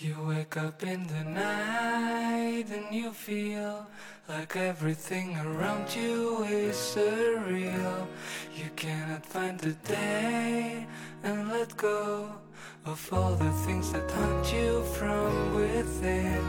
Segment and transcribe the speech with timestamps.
[0.00, 3.84] You wake up in the night and you feel
[4.28, 8.06] like everything around you is surreal.
[8.54, 10.86] You cannot find the day
[11.24, 12.30] and let go
[12.86, 16.44] of all the things that haunt you from within,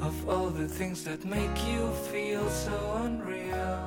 [0.00, 2.72] of all the things that make you feel so
[3.04, 3.78] unreal.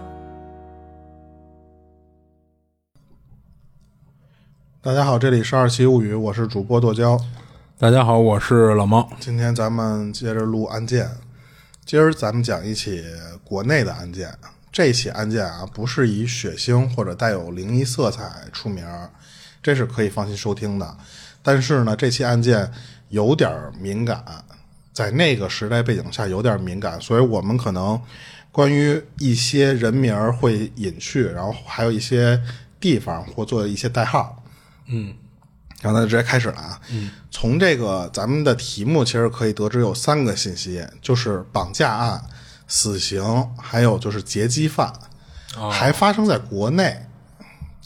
[4.83, 7.17] 大家好，这里是二奇物语，我是主播剁椒。
[7.78, 9.06] 大家好，我是老猫。
[9.20, 11.10] 今天咱们接着录案件，
[11.84, 13.04] 今儿咱们讲一起
[13.44, 14.34] 国内的案件。
[14.72, 18.82] 这起案件啊，不是以血腥或者带有灵异色彩出名，
[19.62, 20.96] 这是可以放心收听的。
[21.42, 22.72] 但是呢，这起案件
[23.10, 24.24] 有点敏感，
[24.94, 28.00] 在那个时代背景下有点敏感，所以我们可能
[28.50, 32.42] 关于一些人名会隐去，然后还有一些
[32.80, 34.42] 地方或做一些代号。
[34.86, 35.14] 嗯。
[35.82, 36.80] 然后咱直接开始了啊！
[37.30, 42.20] 从这个咱们的题目其实可以得知有三个信息，就是绑架案、
[42.66, 43.22] 死刑，
[43.58, 44.90] 还有就是劫机犯，
[45.70, 47.06] 还发生在国内，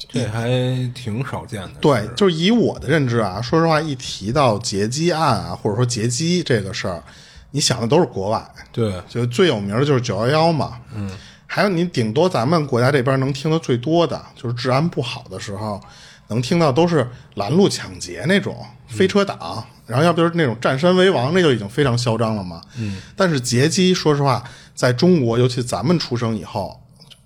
[0.09, 0.49] 这还
[0.95, 1.73] 挺少见的。
[1.81, 7.03] 对，就是以我的认知啊，说实话，一提到劫机案啊，或者说劫机这个事儿，
[7.51, 11.11] 你想的都是国外，对，就最有名的就是九幺幺嘛，嗯，
[11.45, 15.83] 还有你顶多咱们国家这边能听的最多的就是治安不好的时候。
[16.31, 18.57] 能听到都是拦路抢劫那种
[18.89, 22.63] 飞车党，然后要不就是那种占山为王，那就已经非常嚣张了嘛。
[22.79, 24.43] 嗯，但是劫机，说实话，
[24.75, 26.80] 在中国，尤其咱们出生以后，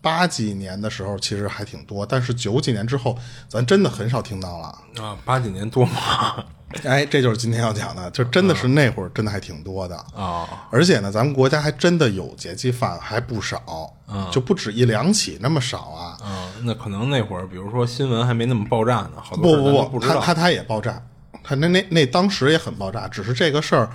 [0.04, 5.16] 八几年的时候其实还挺多，但是九几年之后，咱真的很少听到了啊。
[5.24, 6.44] 八几年多吗？
[6.84, 10.66] 哎，这就是今天要讲的，就真的是那会儿真的还挺多的啊。
[10.70, 13.94] 而且呢，咱们国家还真的有劫机犯，还不少，
[14.30, 16.18] 就不止一两起那么少啊。
[16.24, 21.00] 嗯，那可能那会儿，比如说新闻还没那么爆炸呢，好多不不不，他他他也爆炸，
[21.44, 23.88] 他那那那当时也很爆炸，只是这个事儿，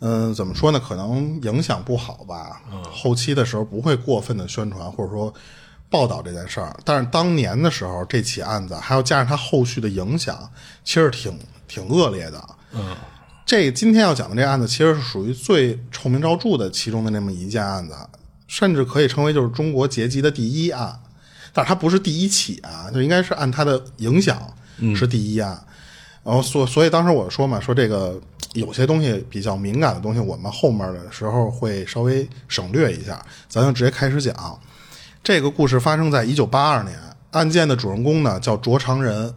[0.00, 0.80] 嗯，怎么说呢？
[0.80, 2.60] 可能影响不好吧。
[2.72, 5.32] 嗯，后期的时候不会过分的宣传或者说
[5.88, 10.50] 报道这件事儿，但是当年的时候，这起案子还要加上它后续的影响，
[10.84, 11.38] 其实挺。
[11.72, 12.96] 挺恶劣的，嗯，
[13.46, 17.94] 这今天要讲的这案子其实是属于最臭名昭著的其中的那么一件案子，
[18.48, 20.98] 甚至可以称为就是中国劫机的第一案，
[21.52, 24.36] 但是它不是第一起啊，就应该是按它的影响
[24.96, 25.64] 是第一案。
[26.24, 28.20] 然后所所以当时我说嘛，说这个
[28.54, 34.58] 有些东西比较敏感的东西，我们后面的时候会稍微省略一下，咱就直接开始讲。
[35.22, 36.98] 这个故事发生在一九八二年，
[37.30, 39.32] 案件的主人公呢叫卓长仁。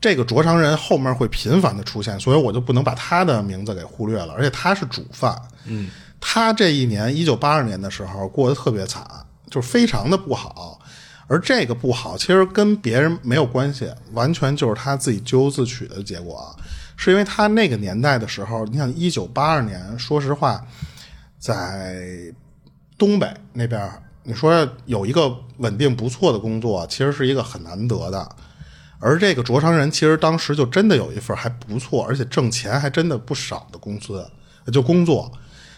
[0.00, 4.32] 这个卓长仁后面会频繁的出现，所以我就不能把他的名字给忽略了。
[4.32, 5.88] 而且他是主犯，嗯，
[6.20, 9.06] 他这一年一九八二年的时候过得特别惨，
[9.48, 10.80] 就是非常的不好。
[11.28, 16.54] 而这个不好其实跟别人没有关系，完全就是他自己咎由自取的结果。
[17.04, 20.64] 是因为他那个年代的时候，你想一九八二年，说实话，
[21.36, 22.32] 在
[22.96, 23.90] 东北那边，
[24.22, 28.36] 你说有一个稳定不错的工作，其实是一个很难得的。
[29.00, 34.24] 而这个卓长仁其实当时就真的有一份还不错，而且挣钱还真的不少的工资，
[34.72, 35.28] 就工作。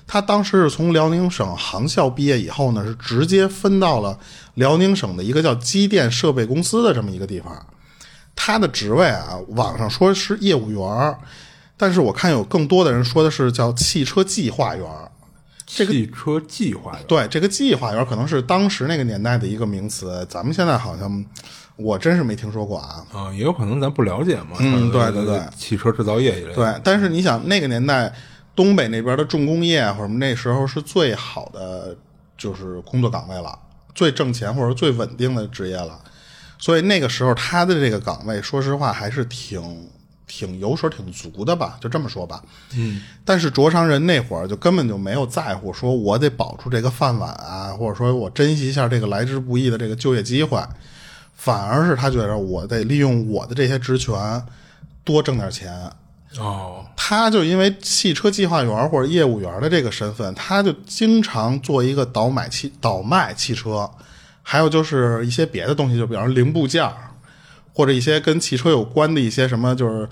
[0.06, 4.18] 他当时是从辽宁省航校毕业以后呢，是直接分到了
[4.56, 7.66] 辽宁省的一个叫机电设备公司的这么一个地方。
[8.36, 11.16] 他的职位啊，网上说是业务员，
[11.76, 14.86] 但是我看有更多的人说的是叫汽车计划员。
[15.66, 21.24] 这个汽车计划员，对这个计划员可能是当时那个年代的一个名词，咱们现在好像。
[21.76, 23.04] 我真是没听说过啊！
[23.12, 24.56] 啊，也有可能咱不了解嘛。
[24.60, 26.54] 嗯，对对对，汽车制造业一类。
[26.54, 28.14] 对，但是你想，那个年代
[28.54, 31.96] 东北那边的重工业或者那时候是最好的，
[32.38, 33.58] 就是工作岗位了，
[33.92, 35.98] 最挣钱或者最稳定的职业了。
[36.64, 39.86] 所以那个时候他的这个岗位，说实话还是挺
[40.26, 42.42] 挺油水挺足的吧，就这么说吧。
[42.74, 43.02] 嗯。
[43.22, 50.58] 但是卓商人那会儿就根本就没有在乎，说我得保住这个饭碗啊，或者说我珍惜一下这个来之不易的这个就业机会。
[51.36, 54.42] 反而是他觉得我得利用我的这些职权
[55.04, 55.70] 多挣点钱
[56.38, 63.90] 哦，他就因为汽车计划员或者业务员的这个身份，他就经常做一个倒买汽倒卖汽车，
[64.46, 66.88] 还有就是一些别的东西，就比方说零部件
[67.72, 70.08] 或者一些跟汽车有关的一些什么，就是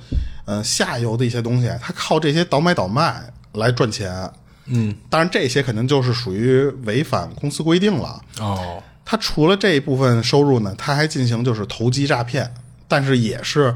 [0.46, 4.28] 嗯下游的一些东西，他靠这些倒买倒卖来赚钱。
[4.66, 8.82] 嗯，当然这些肯定就是属于违反公司规定了哦。
[9.04, 12.52] 他除了这一部分收入呢，他还进行就是投机诈骗，
[12.88, 13.74] 但是也是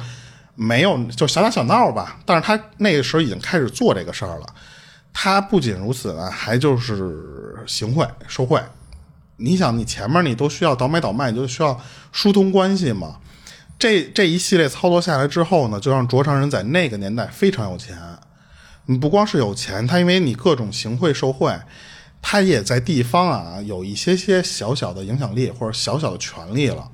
[0.54, 2.18] 没有就小打小闹吧。
[2.24, 4.46] 但是他那个时候已经开始做这个事儿了。
[5.12, 8.60] 他不仅如此呢，还就是行贿受贿。
[9.36, 11.80] 你想，你前面你都需要倒买倒卖，你就需要
[12.12, 13.16] 疏通关系嘛。
[13.78, 17.98] 这这一系列操作下来之后呢，就让卓长仁在那个年代非常有钱。
[18.86, 21.54] 你不光是有钱，他因为你各种行贿受贿，
[22.22, 26.88] 他也在地方啊有一些些小小的影响力或者小小的权利了。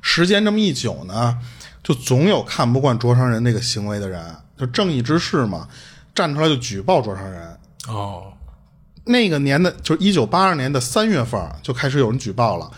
[0.00, 1.38] 时间这么一久呢，
[1.82, 5.68] 就总有看不惯卓长仁那个行为的人，就正义之士嘛，
[6.14, 7.58] 站出来就举报卓长仁。
[7.88, 8.32] 哦，
[9.04, 12.70] 那个年的，就是一九八二年的三月份就开始有人举报了，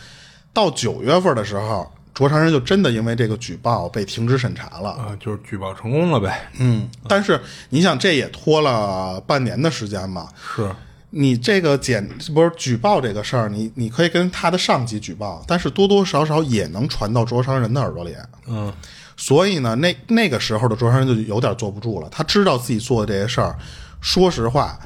[0.52, 4.90] 到九月份的时候，卓长仁就真的因为这个举报被停职审查了。
[4.90, 6.48] 啊，就是举报成功了呗。
[6.58, 7.40] 嗯，但是
[7.70, 10.28] 你想，这也拖了半年的时间嘛。
[10.56, 10.70] 是，
[11.10, 18.14] 你这个检不是举报这个事儿，你你可以跟他的上级举报，但是多多少少也能传到卓长仁的耳朵里。
[18.46, 18.72] 嗯，
[19.16, 22.08] 所以呢，那那个时候的卓长仁就有点坐不住了。
[22.10, 23.56] 他知道自己做的这些事儿，
[24.00, 24.78] 说实话，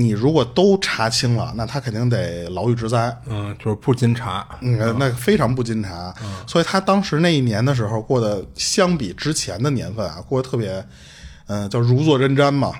[0.00, 3.20] 你如果都查清了，那他肯定得牢狱之灾。
[3.26, 4.46] 嗯，就是不禁查。
[4.60, 6.14] 嗯，那非常不禁查。
[6.22, 10.86] 嗯所以他当时那一年的时候过得，相比之前的年份啊，过得特别，
[11.48, 12.72] 嗯、叫如坐针毡嘛。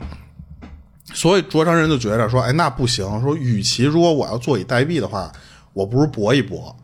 [1.13, 5.33] 所以卓长仁就觉着说，哎，那不行，说与其如果我要坐以待毙的话，
[5.73, 6.77] 我不如搏一搏。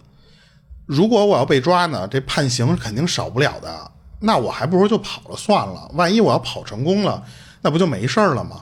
[0.87, 3.91] 如果我要被抓呢，这判刑肯定少不了的。
[4.19, 5.89] 那我还不如就跑了算了。
[5.95, 7.23] 万一我要跑成功了，
[7.63, 8.61] 那不就没事儿了吗？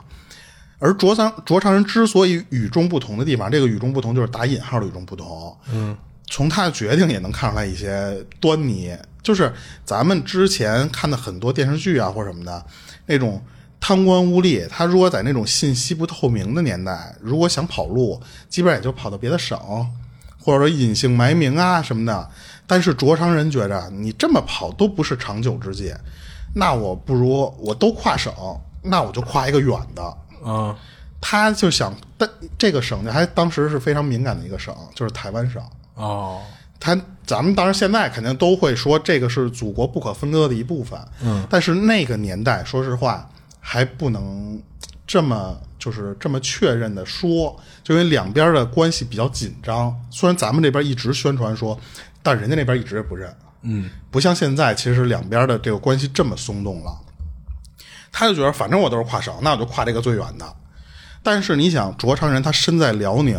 [0.83, 5.57] 而卓长卓长人之所以与众不同的地方，这个与众不同就是打引号的与众不同。
[5.71, 5.95] 嗯，
[6.29, 8.93] 从他的决定也能看出来一些端倪。
[9.21, 9.49] 就是
[9.85, 12.65] 咱们之前看的很多电视剧啊或者什么的，
[13.05, 13.41] 那种
[13.79, 19.57] 贪官污吏，他如果在那种信息不透明的年代，如果想跑路，基本上也就跑到别的省，
[20.37, 22.29] 或者说隐姓埋名啊什么的。
[22.67, 25.93] 但是卓长人觉着你这么跑都不是长久之计，
[26.53, 28.33] 那我不如我都跨省，
[28.81, 30.17] 那我就跨一个远的。
[30.43, 30.75] 啊，
[31.21, 35.61] 他就想，但这个省呢还当时是非常敏感的一个省，就是台湾省。
[35.95, 36.41] 哦，
[36.79, 43.29] 他咱们当然现在肯定都会说这个是祖国不可分割的一部分，嗯，但是那个年代，说实话
[43.59, 44.61] 还不能
[45.07, 49.95] 这么就是这么确认的说，就因为两边的关系比较紧张。
[50.09, 51.79] 虽然咱们这边一直宣传说，
[52.21, 56.97] 但人家那边一直也不认，嗯，不像现在，其实两边的这个关系这么松动了。
[58.13, 60.45] 他就觉得反正我都是跨省，那我就跨这个最远的。
[61.21, 63.37] 但是你想，卓长仁他身在辽宁，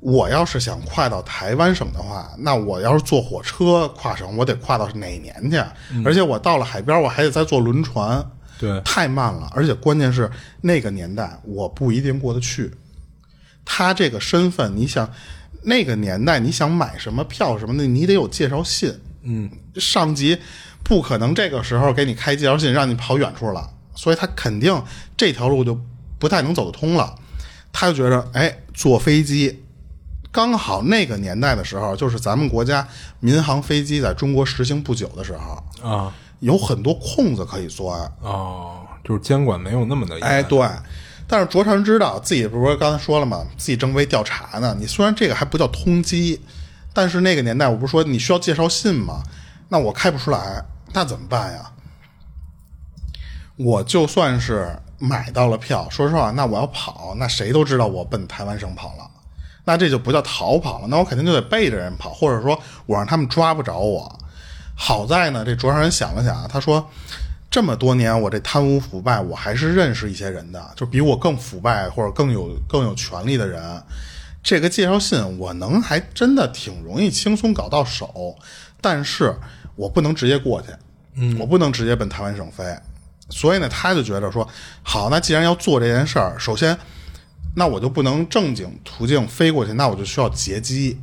[0.00, 5.56] 我要是想跨到台湾省的话，那我要是坐火车跨省，我得跨到哪年去？
[6.04, 8.24] 而且我到了海边，我还得再坐轮船，
[8.58, 9.50] 对，太慢了。
[9.54, 12.72] 而且关键是那个年代，我不一定过得去。
[13.64, 15.10] 他这个身份，你想，
[15.62, 18.94] 那个年代你想买什么票什么的，你得有介绍信。
[19.22, 20.38] 嗯，上级
[20.82, 24.82] 不可能这个时候给你开介绍信让你跑远处了，所以他肯定
[25.16, 25.78] 这条路就
[26.18, 27.14] 不太能走得通了。
[27.72, 29.64] 他就觉得，哎，坐飞机，
[30.30, 32.86] 刚好那个年代的时候，就是咱们国家
[33.20, 38.00] 民航飞机在中国实行不久的时候，啊，有很多空子可以钻。
[38.20, 40.22] 哦，就是监管没有那么的严。
[40.22, 40.64] 哎，对。
[41.26, 43.46] 但是卓长仁知道自己不是刚才说了吗？
[43.56, 44.76] 自己正被调查呢。
[44.78, 46.38] 你虽然这个还不叫通缉，
[46.92, 49.22] 但是那个年代我不是说你需要介绍信吗？
[49.70, 50.62] 那我开不出来，
[50.92, 51.72] 那怎么办呀？
[53.56, 54.68] 我就算是
[54.98, 59.10] 买到了票，说实话，那我要跑，那谁都知道我奔台湾省跑了，
[59.64, 64.18] 那这就不叫逃跑了，那我肯定就得背着人跑，或者说我让他们抓不着我。
[64.74, 66.88] 好在呢，这卓长仁想了想，他说。
[67.50, 73.62] 这么多年，我这贪污腐败，我还是认识一些人的，就比我更腐败或者更有更有权利的人。
[74.42, 78.34] 这个介绍信我能还真的挺容易轻松搞到手，
[78.80, 79.32] 但是
[79.76, 80.68] 我不能直接过去，
[81.14, 82.64] 嗯，我不能直接奔台湾省飞。
[83.30, 84.46] 所以呢，他就觉得说，
[84.82, 86.76] 好，那既然要做这件事儿，首先，
[87.56, 91.00] 那我就不能正经途径飞过去，那我就需要劫机。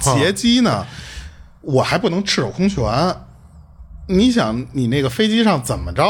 [0.00, 0.86] 劫机呢，
[1.60, 3.16] 我还不能赤手空拳。
[4.08, 6.04] 你想，你那个飞机上怎么着？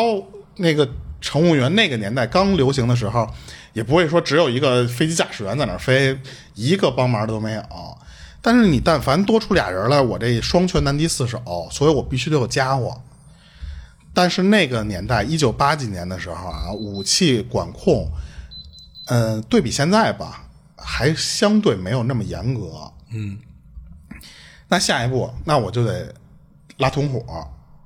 [0.57, 0.89] 那个
[1.21, 3.29] 乘务员那个年代刚流行的时候，
[3.73, 6.19] 也不会说只有一个飞机驾驶员在那儿飞，
[6.55, 7.63] 一个帮忙的都没有。
[8.43, 13.01] 但是你但凡多出俩人来，我这双拳难敌四手，所以我必须得有家伙。
[14.13, 18.09] 但是那个年代，一九八几年的时候啊，武器管控，
[19.07, 20.45] 嗯，对比现在吧，
[20.77, 22.91] 还相对没有那么严格。
[23.13, 23.39] 嗯，
[24.69, 26.15] 那下一步，那我就得
[26.79, 27.23] 拉同伙。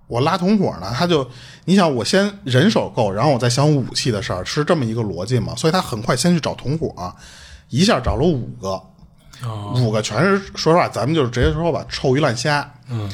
[0.07, 1.29] 我拉同伙呢，他就
[1.65, 5.55] 你想，我先人手够，然后我再想武器的事儿，是这么一个逻辑嘛？
[5.57, 7.15] 所以他很快先去找同伙，
[7.71, 8.81] 一下找了五个，
[9.77, 12.71] 五个全是说实话，咱们就是直接说吧，臭鱼烂虾。
[12.91, 13.11] 嗯，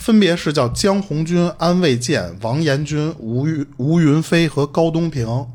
[0.00, 5.46] 分别是叫江红军、安卫健、王延军、吴云吴云飞和高东平。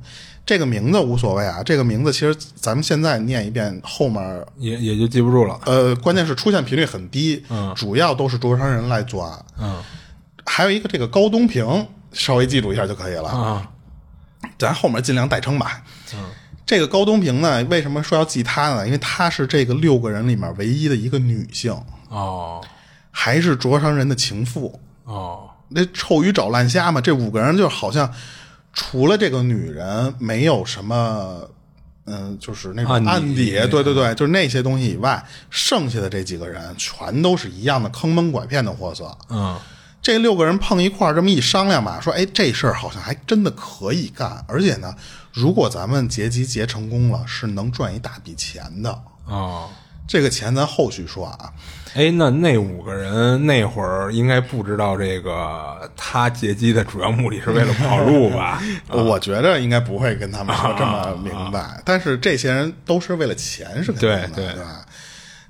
[0.46, 5.60] 这个名字无所谓啊，这个名字其实咱们现在念一遍，后面也也就记不住了。
[5.66, 9.44] 呃，关键是出现频率很低，嗯主要都是卓长人来抓。
[9.60, 9.82] 嗯
[10.46, 13.30] 还有一个这个高东平，稍微记住一下就可以了。
[13.30, 13.68] 啊，
[14.60, 15.82] 咱后面尽量代称吧。
[16.14, 16.20] 嗯，
[16.68, 18.86] 这个高东平呢，为什么说要记他呢？
[18.86, 21.76] 因为她是这个六个人里面唯一的一个女性，
[22.10, 22.64] 哦
[23.18, 24.78] 还是灼伤人的情妇。
[25.06, 28.12] 哦那臭鱼找烂虾嘛，这五个人就好像
[28.72, 31.50] 除了这个女人，没有什么，
[32.06, 39.18] 嗯，就是那种案底对对对，就是那些东西以外，剩下的这几个人全都是一样的坑蒙拐骗的货色。
[39.30, 39.58] 嗯
[40.02, 44.94] 这六个人碰一块儿，这么一商量吧，说，哎，这事儿好像还真的可以干，而且呢，
[45.34, 49.02] 如果咱们结集结成功了，是能赚一大笔钱的。
[49.26, 49.68] 哦，
[50.08, 51.52] 这个钱咱后续说啊。
[51.96, 58.62] 哎，那那五个人那会儿应该不知道这个他劫机的主要目的是为了跑路吧？
[58.92, 64.86] 我觉得应该不会跟他们说这么明白，但是这些人都是为了钱是肯定的，对对吧？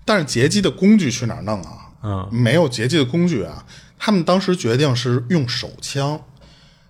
[0.05, 1.89] 但是劫机的工具去哪儿弄啊？
[2.03, 3.65] 嗯，没有劫机的工具啊。
[3.97, 6.21] 他们当时决定是用手枪，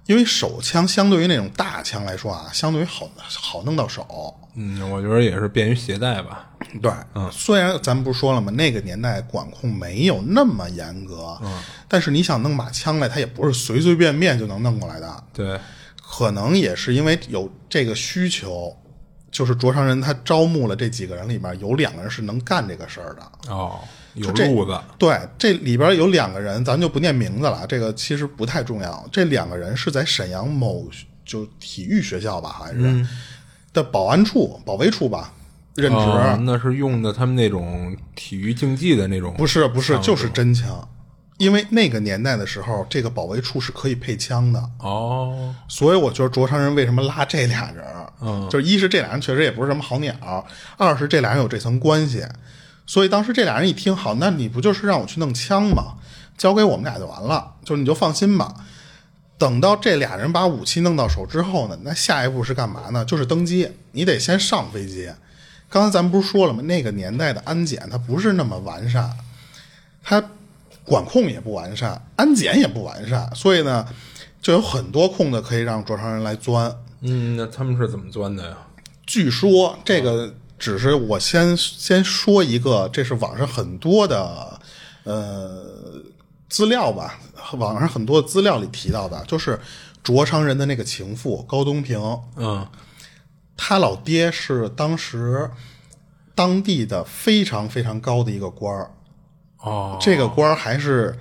[0.05, 3.09] 因为手枪相对于那种大枪来说啊，相对于好
[3.39, 4.35] 好弄到手。
[4.55, 6.49] 嗯，我觉得也是便于携带吧。
[6.81, 8.51] 对，嗯，虽然咱们不是说了吗？
[8.53, 15.23] 那个年代管控没有那么严格，嗯，但是你想弄把枪来，它也不是随随便便就能弄过来的。
[15.33, 15.59] 对，
[16.01, 18.75] 可能也是因为有这个需求，
[19.31, 23.53] 就是灼伤人他招募了这几个人里面有两个人是能干这个事儿的。
[23.53, 23.79] 哦，
[24.13, 24.79] 有这路子。
[24.97, 29.07] 对，这里边有两个人，咱就不念名字了，这个其实不太重要。
[29.11, 30.89] 这两个人是在沈阳某
[31.25, 33.07] 就体育学校吧，好像是、
[33.75, 35.31] 的保安处、保卫处吧
[35.75, 35.97] 任职。
[35.97, 40.87] 哦那是用的他们那种体育竞技的那种，不是不是，就是真枪。
[41.37, 47.85] 因为那个年代的时候，这个保卫处是可以配枪的，哦，所以我觉得灼伤人为什么拉这俩人，
[48.21, 50.15] 嗯，就是一是这俩人确实也不是什么好鸟，
[50.77, 52.23] 二是这俩人有这层关系，
[52.85, 55.95] 所以当时这俩人一听，好，那你不就是让我去弄枪吗？
[56.37, 58.53] 交给我们俩就完了，就你就放心吧。
[59.37, 63.03] 等到这俩人把武器弄到手之后呢，那下一步是干嘛呢？
[63.03, 65.11] 就是登机，你得先上飞机。
[65.69, 66.61] 刚才咱们不是说了吗？
[66.63, 69.11] 那个年代的安检它不是那么完善，
[70.01, 70.23] 它
[70.85, 73.85] 管控也不完善，安检也不完善，所以呢，
[74.41, 76.73] 就有很多空子可以让灼伤人来钻。
[77.01, 78.57] 嗯，那他们是怎么钻的呀？
[79.05, 84.59] 据说这个只是我先先说一个，这是网上很多的
[85.03, 86.01] 呃
[86.47, 87.19] 资料吧，
[87.53, 89.59] 网上很多资料里提到的，就是
[90.03, 91.99] 卓昌人的那个情妇高东平，
[92.35, 92.67] 嗯，
[93.55, 95.49] 他老爹是当时
[96.33, 98.91] 当地的非常非常高的一个官儿，
[99.59, 101.17] 哦，这个官儿还是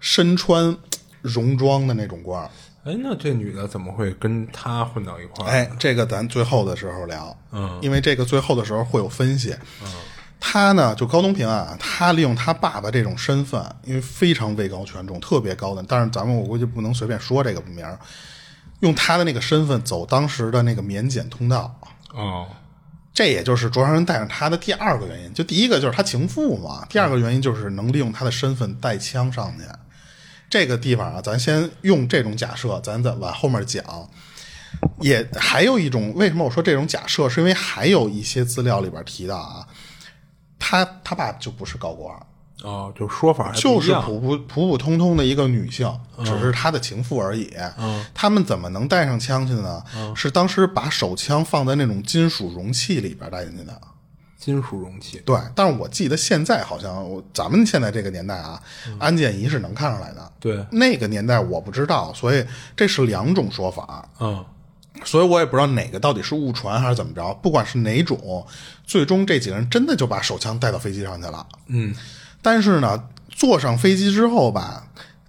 [0.00, 0.76] 身穿
[1.22, 2.50] 戎装的那种官儿。
[2.84, 5.48] 哎，那这女的怎么会跟他混到一块儿？
[5.48, 9.54] 哎，这个咱最后的时候聊，嗯，因为这个最后的时候会有分析。
[9.82, 9.92] 嗯，
[10.40, 17.98] 他呢，就高东平啊，他利用他爸爸这种身份，因为非常位高权重，特别高的，但是咱们我估计不能随便说这个名儿，
[18.80, 21.78] 用他的那个身份走当时的那个免检通道。
[22.14, 22.46] 哦，
[23.12, 29.64] 这也就是灼伤人带上他的第二个原因，就第一个就是他情妇嘛，第二个原因就是能利用他的身份带枪上去。
[30.48, 33.84] 这个地方啊，咱先用这种假设，咱再往后面讲。
[35.00, 39.66] 也还有一种，为什么我说这种假设，是因为还有一些资料里边提到啊，
[40.58, 42.14] 他他爸就不是高官，
[42.62, 45.90] 哦，就说法就是普普普普通通的一个女性，
[46.24, 47.52] 只是他的情妇而已。
[47.76, 49.82] 嗯，他们怎么能带上枪去呢？
[50.14, 53.80] 是当时把手枪放在那种金属容器里边带进去的。
[54.36, 55.20] 金属容器。
[55.26, 58.60] 对，但是我记得现在好像我咱们现在这个年代啊，
[58.98, 60.32] 安检仪是能看出来的。
[60.38, 62.44] 对，那个年代我不知道，所以
[62.76, 64.44] 这是两种说法，嗯，
[65.04, 67.34] 所以我也不知道哪个到底是误传还是怎么着。
[67.42, 68.46] 不管是哪种，
[68.84, 71.46] 最终这几个人真的就把手枪带到飞机上去了。
[71.66, 71.94] 嗯，
[72.42, 74.86] 但是呢，坐上飞机之后吧，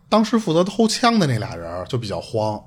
[0.07, 2.61] 当时负责偷枪的那俩人就比较慌，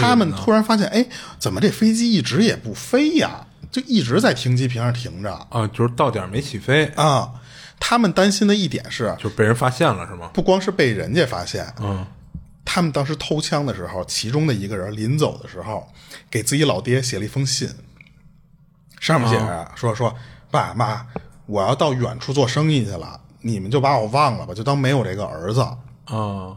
[0.00, 1.06] 他们突然发现，哎，
[1.38, 3.46] 怎么这飞机一直也不飞呀？
[3.70, 7.30] 就一直在停机坪上停着啊，就是到点没起飞，啊。
[7.82, 10.28] 他们担心的一点是，就被人发现了是吗？
[10.34, 12.06] 不光是被人家发现，嗯，
[12.72, 15.88] 他们当时偷枪的时候，其中的一个人临走的时候，
[16.30, 17.68] 给自己老爹写了一封信，
[19.00, 20.14] 上面写着、说说
[20.52, 21.04] 爸妈，
[21.46, 25.60] 我要到远处做生意去了，你们就把我忘了吧，就当没有这个儿子。
[26.04, 26.56] 啊，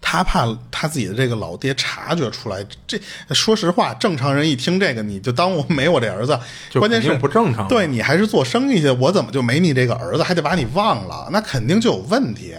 [0.00, 2.96] 他怕他自己的这个老爹察觉出来，这
[3.34, 6.38] 说实话，正常人一听这个，你就当我没我这儿子，
[6.74, 11.28] 关键是不正常对你还是做生意去，我怎么就没你这个儿子，还得把你忘了？
[11.32, 12.54] 那肯定就有问题。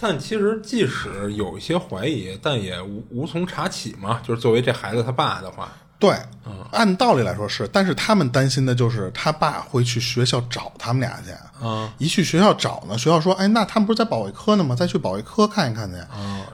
[0.00, 4.20] 但其实即使有一些怀疑，但也无无从查起嘛。
[4.22, 6.10] 就是作为这孩子他爸的话，对，
[6.46, 11.32] 嗯按道理来说是，但是他们担心的就是他爸会去学校找他们俩去。
[11.60, 14.76] 嗯，一去学校找呢，学校说：“哎，那他们不是在保卫科呢吗？
[14.76, 15.96] 再去保卫科看一看去。”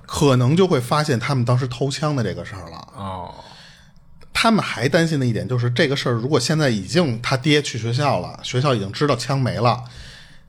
[0.07, 2.89] 可能就会发现他们当时偷枪的这个事儿了。
[2.97, 3.35] 哦，
[4.33, 9.85] 他们还担心的一点就是这个事儿，如果现在已经他爹去学校了，学校已经知道枪没了，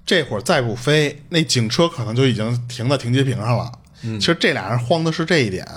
[0.05, 3.71] 这会儿再不飞，那警车可能就已经停在停机坪上了。
[4.01, 5.67] 其实这俩人慌的是这一点。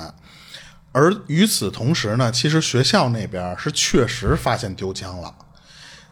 [0.92, 5.32] 而与此同时呢，其实学校那边是确实发现丢枪了。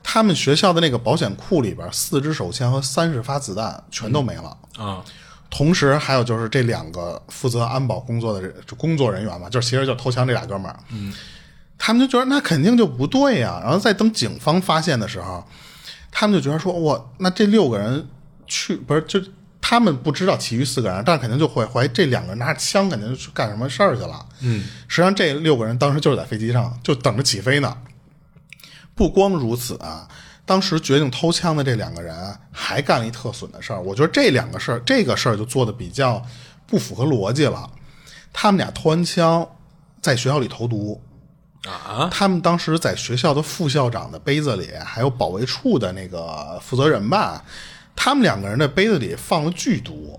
[0.03, 4.57] 他们学校的那个保险库里边，四支手枪和三十发子弹全都没了。
[4.79, 5.05] 啊，
[5.51, 11.13] 同时还有就是这两个负责安保工作的人工作人员嘛，就是其实就偷枪这俩哥们儿，嗯，
[11.77, 13.61] 他们就觉得那肯定就不对呀。
[13.63, 15.45] 然后在等警方发现的时候，
[16.19, 18.09] 他们就觉得说，我那这六个人
[18.47, 19.21] 去不是就
[19.61, 24.25] 他们不知道其余四个人，但是肯定就会怀疑这两个人拿着枪肯定就去干什么事儿去了。
[24.41, 27.77] 嗯，实际上这六个人当时就是在飞机上就等着起飞呢。
[28.95, 30.09] 不光如此啊，
[30.47, 33.83] 当时决定偷枪的这两个人还干了一特损的事儿。
[33.83, 36.25] 我觉得这两个事儿，这个事儿就做的比较
[36.67, 37.71] 不符合逻辑了。
[38.33, 39.47] 他们俩偷完枪，
[40.01, 40.99] 在学校里投毒
[41.67, 42.09] 啊！
[42.11, 47.45] 他们当时在学校的副校长的杯子里，还有保卫处的那个负责人吧，
[47.95, 50.19] 他们两个人的杯子里放了剧毒。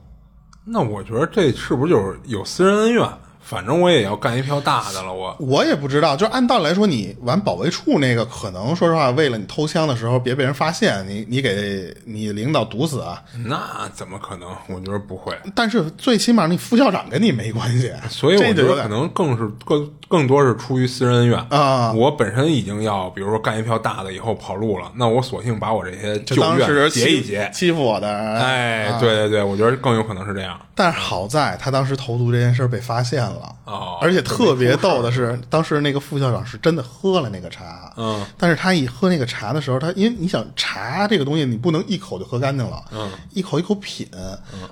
[0.66, 3.10] 那我觉得这是不是就是有私人恩怨？
[3.48, 14.50] 反正我也要干一票大的了，我我也不知道，就按道理来说，你玩保卫处那个，可能说实话，为了你偷枪的时候别被人发现，你你给你领导毒死啊，那怎么可能？
[14.68, 15.34] 我觉得不会。
[15.56, 21.94] 但是最起码你副校长跟你没关系，所以我觉得可能更是更更多是出于私人恩怨啊。
[21.94, 30.60] 我本身已经要，比如说干一票大的以后跑路了，那我索性把我这些旧怨结一结，欺负我的，哎，对对对，我觉得更有可能是这样。
[30.76, 33.37] 但是好在他当时投毒这件事被发现了。
[33.66, 44.08] 哦，而且特别逗的是，当时那个副校长是真的喝了那个茶，嗯，但是他一喝那个茶的时候，他因为你想茶这个东西，你不能一口就喝干净了，嗯，一口一口品，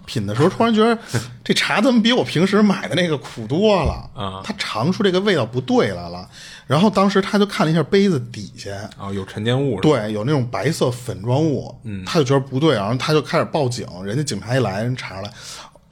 [0.05, 0.98] 品的时候突然觉得
[1.43, 6.27] 这茶怎么比我平时买的那个苦多了，啊，他尝出这个味道不对来了，
[6.67, 15.31] 然后当时他就看了一下杯子底下，啊，有沉淀物，对，有那种白色粉状物，嗯，他就觉得不对，然后他就开始报警，人家警察一来，人查出来。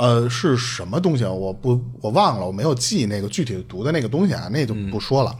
[0.03, 1.31] 呃，是什么东西啊？
[1.31, 5.33] 我不，我忘了，我没有记那个具体读的那个东西啊，那就不说了。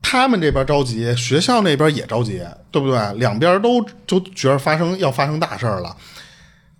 [0.00, 3.14] 他们这边着急，学校那边也着急，对不对？
[3.18, 5.94] 两边都都觉得发生要发生大事了。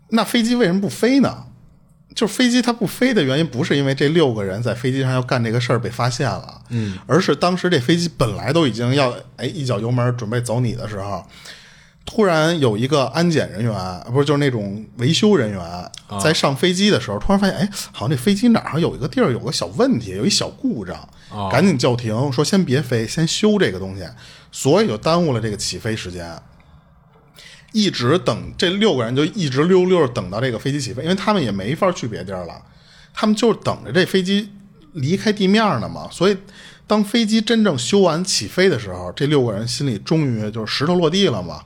[0.09, 1.45] 那飞机为什么不飞呢？
[2.15, 11.23] 就是飞机它不飞的原因，不是因为这六个人在飞机上要干这个事儿被发现了，嗯，而是当时这飞机本来都已经要哎一脚油门准备走你的时候。
[12.07, 13.75] 突然有一个安检人员，
[14.13, 15.91] 不是就是那种维修人员，
[16.23, 20.97] 在上飞机的时候，突然发现，哎，好像这飞机哪儿有一个地儿有个小问题，有一小故障，
[21.51, 24.05] 赶紧叫停，说先别飞，先修这个东西，
[24.53, 26.41] 所以就耽误了这个起飞时间。
[27.73, 32.55] 一直等这六个人就一直溜溜等到这个飞机起飞，因为他们也没法去别地儿了，
[33.13, 34.49] 他们就是等着这飞机
[34.93, 36.09] 离开地面呢嘛。
[36.11, 36.37] 所以
[36.87, 41.61] 当飞机真正修完起飞的时候，这六个人心里终于就是石头落地了嘛。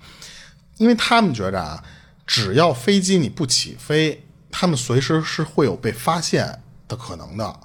[0.80, 1.84] 因为他们觉着啊，
[2.26, 7.60] 只要飞机你不起飞，他们随时是会有被发现的可能的。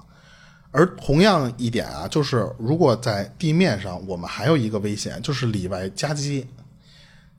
[0.71, 6.45] 而同样一点啊，就是如果在地面上，我们还有一个危险，就是里外夹击，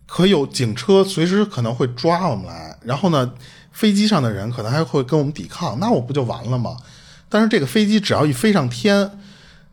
[0.06, 2.78] 可有警车随时可能会抓我们来。
[2.82, 3.34] 然后呢，
[3.70, 6.78] 飞机上的人可能还会跟我们抵抗，那我不就完了吗？
[7.28, 9.20] 但是这个飞机只要一飞上天，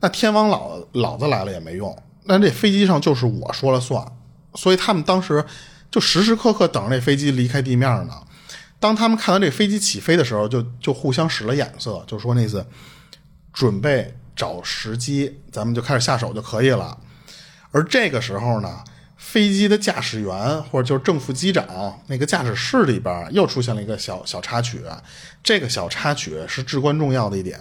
[0.02, 4.06] 那天王老老子来了也没用，那这飞机上就是我说了算。
[4.56, 5.46] 所以他们当时。
[5.94, 8.16] 就时时刻刻等着这飞机离开地面呢。
[8.80, 12.66] 当他们看到这飞机起飞的时候，就就互相使了眼色，就说那次
[13.54, 16.98] 准备找时机，咱们就开始下手就可以了。
[17.70, 18.84] 而这个时候呢，
[19.18, 24.82] 飞机的驾驶员或者就是正副机长那个驾驶室里边又出现了一个小小插曲。
[25.44, 27.60] 这个小插曲是至关重要的一点，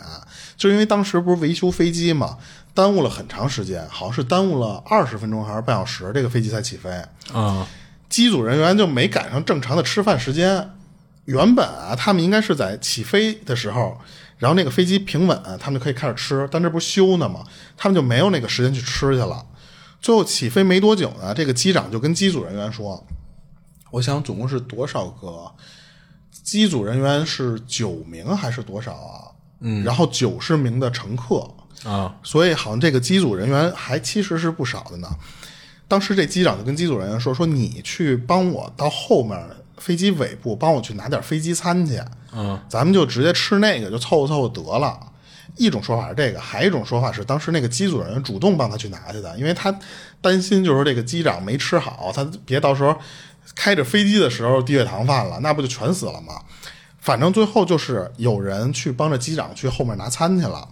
[0.57, 2.39] 就因为当时不是维修飞机嘛，
[2.73, 6.91] 耽误了很长时间，好像是耽误了二十分钟还是半小时，这个飞机才起飞
[7.35, 7.69] 啊。
[8.13, 10.71] 机组人员就没赶上正常的吃饭时间。
[11.25, 13.99] 原本啊，他们应该是在起飞的时候，
[14.37, 16.47] 然后那个飞机平稳，他们就可以开始吃。
[16.51, 17.43] 但这不修呢吗？
[17.75, 19.47] 他们就没有那个时间去吃去了。
[20.01, 23.03] 最后起飞没多久呢，这个机长就跟机组人员说
[23.93, 25.51] ：“我想总共是多少个
[26.43, 29.33] 机组人员是九名还是多少啊？
[29.61, 31.49] 嗯，然后九十名的乘客
[31.85, 35.09] 啊，所以好像这个机组人员还其实是不少的呢。”
[35.93, 39.39] 当时这机长就跟机组人员说：“说你去帮我到后面
[39.77, 42.01] 飞机尾部帮我去拿点飞机餐去，
[42.33, 44.99] 嗯，咱们就直接吃那个，就凑合凑合得了。”
[45.59, 49.71] 一种说法是这个，还一种说法是当时那个机组人员主动帮他去拿去的，因为他
[50.23, 52.97] 担心就是这个机长没吃好，他别到时候
[53.55, 56.41] 开着飞机的时候低血糖犯了，那不就全死了吗？
[57.01, 60.67] 反正最后就是有人去帮着机长去后面拿餐去了。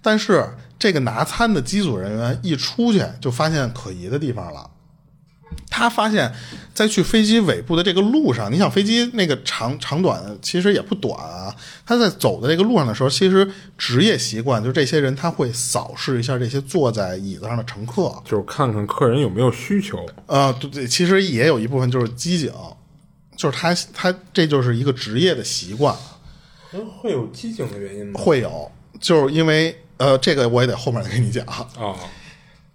[0.00, 0.48] 但是
[0.78, 4.70] 这个拿餐的机组人员一出去，就发现可疑的地方了。
[5.70, 6.32] 他发现，
[6.74, 11.54] 在去飞机尾部的这个路上，你想飞机那个长长短其实也不短啊。
[11.86, 20.04] 他在走的这个路上的时候，其实职业习惯就是这些人他会扫视一下这些坐在椅子上的乘客，就是看看客人有没有需求。
[20.26, 22.52] 呃，对对，其实也有一部分就是机警，
[23.36, 25.94] 就是他他这就是一个职业的习惯，
[27.00, 28.20] 会有机警的原因吗？
[28.20, 31.44] 会有，就是因为呃，这个我也得后面再跟你讲，
[31.76, 31.96] 哦，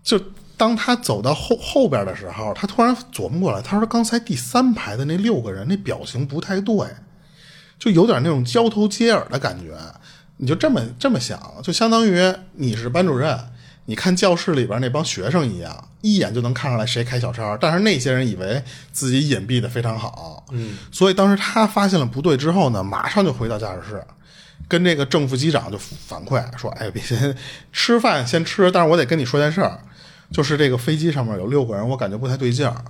[0.03, 0.19] 就。
[0.55, 6.87] 当他走到后后边的时候，他突然琢磨过来，他说：“刚才第三排的那六个人那表情不太对，
[7.79, 9.75] 就有点那种交头接耳的感觉。”
[10.37, 13.37] 你就这么这么想，就相当于你是班主任，
[13.85, 17.57] 你看教室里边那帮学生一样，一眼就能看出来谁开小差。
[17.59, 24.03] 但是那些人以为自己隐蔽的非常好，嗯，所以当时他发现了不对之后呢，马上就回到驾驶室，
[24.73, 27.37] 跟这个正副机长就反馈说：“哎，别先
[27.71, 29.79] 吃饭先吃，但是我得跟你说件事儿。”
[30.33, 32.83] 就是这个飞机上面有六个人，我感觉不太对劲儿。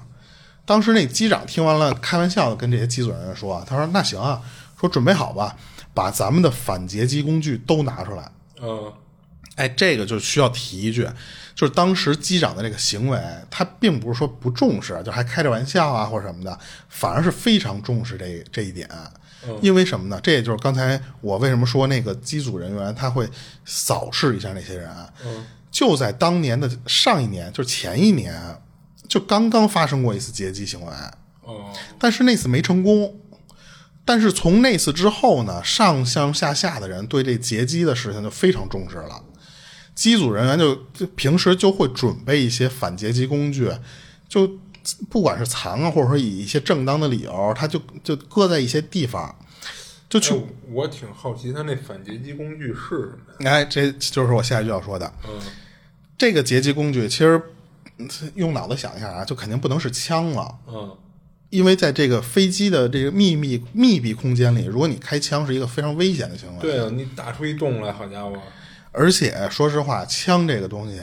[0.64, 4.42] 当时那机长听完了，开玩笑的跟这些机组人员说：“他说那行啊，
[4.80, 5.58] 说准备好吧，
[5.94, 8.32] 把咱们的反劫机工具都拿出来。”
[8.64, 8.94] 嗯，
[9.58, 11.06] 哎，这个就需要提一句，
[11.54, 18.90] 就是当时机长的这个行为，他并不是说不重视，就还开着玩笑啊或者什么的，反而是非常重视这这一点。
[19.62, 20.20] 因为什么呢？
[20.24, 23.28] 这也就是刚才我为什么说那个机组人员他会
[23.66, 24.90] 扫视一下那些人。
[25.26, 25.46] 嗯。
[25.72, 28.32] 就在当年的上一年，就是前一年，
[29.08, 30.94] 就刚刚发生过一次劫机行为。
[31.42, 33.20] 哦，但是那次没成功。
[34.06, 39.24] 但是从那次之后呢，上上下下的人对这劫机的事情就非常重视了。
[39.96, 43.72] 机组人员就就平时就会准备一些反劫机工具，
[44.30, 44.48] 就
[45.10, 49.34] 不管是藏啊，或者说以一些正当的理由，他就就搁在一些地方。
[50.10, 50.40] 就去，
[50.72, 53.50] 我挺好奇他那反劫机工具是什么。
[53.50, 55.12] 哎，这就是我下一句要说的。
[55.28, 55.40] 嗯。
[56.16, 57.42] 这个劫机工具其实
[58.36, 60.56] 用脑子想一下啊，就肯定不能是枪了。
[60.68, 60.96] 嗯，
[61.50, 66.62] 因为在这个飞机的这个秘密密闭空间里，如果你开枪是一个非常危险的行为。
[66.62, 68.34] 对啊，你打出一洞来，好家伙！
[68.92, 71.02] 而且说实话，枪这个东西，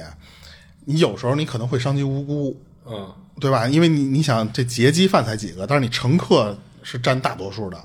[0.85, 2.63] 你有时候你可能会伤及无辜。
[2.91, 3.67] 嗯，对吧？
[3.69, 7.79] 因为你你想，这劫机犯才几个，但是你乘客是占大多数的。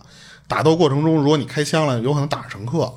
[0.48, 2.94] 打斗过程中，如果你开枪了，有可能打乘客。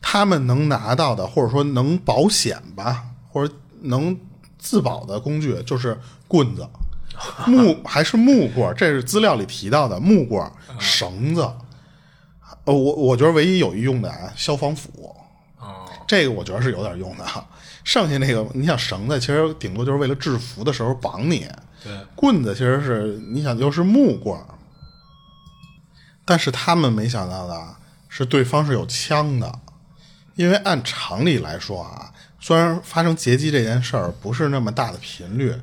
[0.00, 3.04] 他们能拿到的，或者说能保险吧。
[3.30, 4.14] 或者能
[4.58, 6.68] 自保的工具就是棍子、
[7.46, 8.74] 木还是木棍？
[8.76, 10.46] 这是资料里提到的木棍、
[10.78, 11.40] 绳子。
[12.64, 15.16] 呃，我我觉得唯一有一用的啊，消防斧。
[15.58, 17.24] 哦，这个我觉得是有点用的。
[17.84, 21.48] 剩下那个，你想绳子，其实顶多就是为了制服的时候绑你。
[21.82, 24.38] 对，棍子其实是你想就是木棍。
[26.24, 27.76] 但是他们没想到的
[28.08, 29.52] 是，对方是有枪的，
[30.36, 32.12] 因为按常理来说啊。
[32.38, 35.54] 虽然发生劫机这件事儿不是那么大的频率，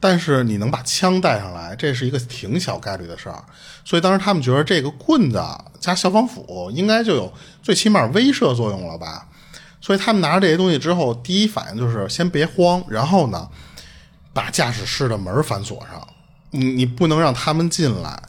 [0.00, 3.44] 但是你能把枪带上来，这是一个挺小概率的事儿。
[3.84, 5.42] 所以当时他们觉得这个棍子
[5.78, 7.30] 加消防斧应该就有
[7.62, 9.27] 最起码威慑作用了吧。
[9.80, 13.48] 所以他们拿着这些东西之后，第一反应就是先别慌，然后呢，
[14.32, 16.06] 把驾驶室的门反锁上。
[16.50, 18.22] 你你不能让他们进来，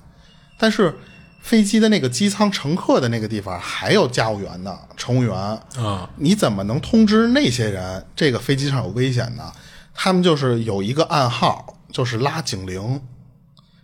[0.58, 0.96] 但是。
[1.42, 9.50] 飞机的那个机舱乘客的那个地方还有驾务员呢，乘务员啊，你怎么能通知那些人这个飞机上有危险呢？
[9.94, 13.02] 他们就是有一个暗号，就是拉警铃。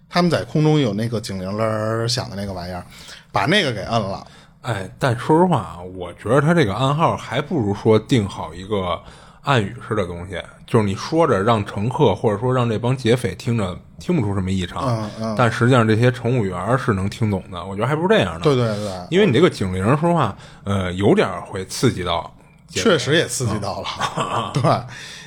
[0.09, 2.85] 他们在空中有那个警铃儿响的那个玩意儿，
[3.31, 4.27] 把那个给摁了。
[4.65, 9.01] 哎，但说实话啊，我觉得他这个暗号还不如说定好一个。
[9.47, 17.63] 暗语式的东西，就是你说着让乘客或者说让这帮劫匪听着听不出什么异常，嗯嗯，但实际上这些乘务员是能听懂的。
[17.63, 22.35] 我觉得还不如这样呢，对对对，因为你这个警铃，说实话，呃，有点会刺激到，
[22.67, 24.63] 确实也刺激到了， 对。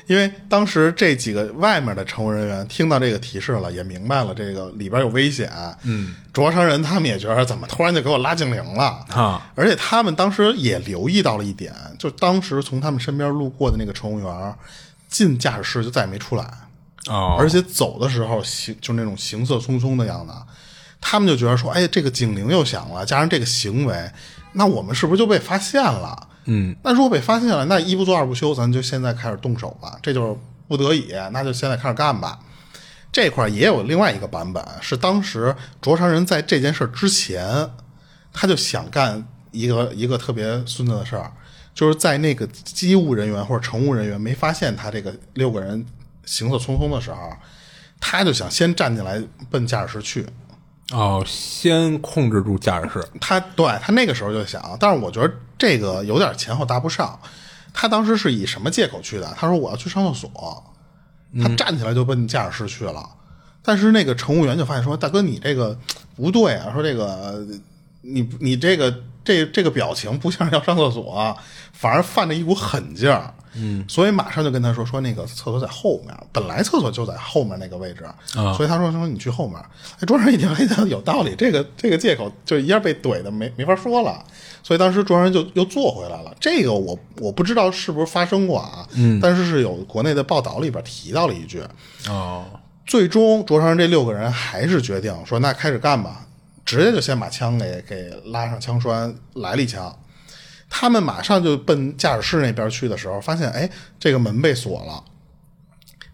[0.09, 5.53] 因为当时这几个外面的乘务人员听到这个提示了，也明白了这个里边有危险。
[5.83, 9.51] 嗯，着伤人他们也觉得怎么突然就给我拉警铃了啊！
[9.55, 14.55] 而且他们当时也留意到了一点，就当时从他们身边路过的那个乘务员
[15.09, 16.45] 进驾驶室就再也没出来
[17.09, 20.33] 哦，而且走的时候行就那种行色匆匆的样子，
[21.03, 24.11] 他们就觉得说，哎，这个警铃又响了，加上这个行为，
[24.53, 26.28] 那我们是不是就被发现了？
[26.51, 29.99] 嗯，那如果被发现了，那一不做二不休，咱就现在开始动手吧。
[30.03, 32.39] 这就是不得已，那就现在开始干吧。
[33.13, 37.71] 这块也有另外一个版本，是当时卓长人在这件事之前，
[38.33, 41.33] 他就想干一个一个特别孙子的事儿，
[41.75, 45.85] 就是在那个机务人员或者乘务人员没发现他这个六个人
[46.25, 47.31] 行色匆匆的时候，
[48.01, 50.27] 他就想先站进来奔驾驶室去。
[50.93, 53.05] 哦，先控制住驾驶室。
[53.21, 57.19] 他对他那个时候就想，但是我觉得这个有点前后搭不上。
[57.75, 59.35] 他当时是以什么借口去的？
[59.39, 60.65] 他说我要去上厕所，
[61.43, 63.09] 他站起来就奔驾驶室去了。
[63.63, 65.79] 但是那个乘务员就发现说：“大哥，你这个
[66.17, 66.73] 不对啊！
[66.73, 67.47] 说这个
[68.01, 71.37] 你你这个这这个表情不像是要上厕所，
[71.73, 78.05] 反而犯着一股狠劲儿。”嗯，所以马上就跟他说：“说那个厕所在后面，本来厕所就在后面那个位置，
[78.57, 79.59] 所以他说说你去后面。”
[80.01, 84.25] 哎，桌上一听，哎，有道理，这个这个借口就一下被怼的没没法说了。
[84.63, 86.35] 所以当时桌上人就又坐回来了。
[86.39, 91.63] 这个我我不知道是不是发生过啊，嗯，但是是有国内的报道里边提到了一句
[92.09, 92.45] 哦。
[92.87, 96.25] 最终，卓人这六个人还是决定说：“那开始干吧！”
[96.65, 99.95] 直接就先把枪给给拉上枪栓，来了一枪。
[100.69, 105.03] 他们马上就奔驾驶室那边去的时候，发现哎，这个门被锁了。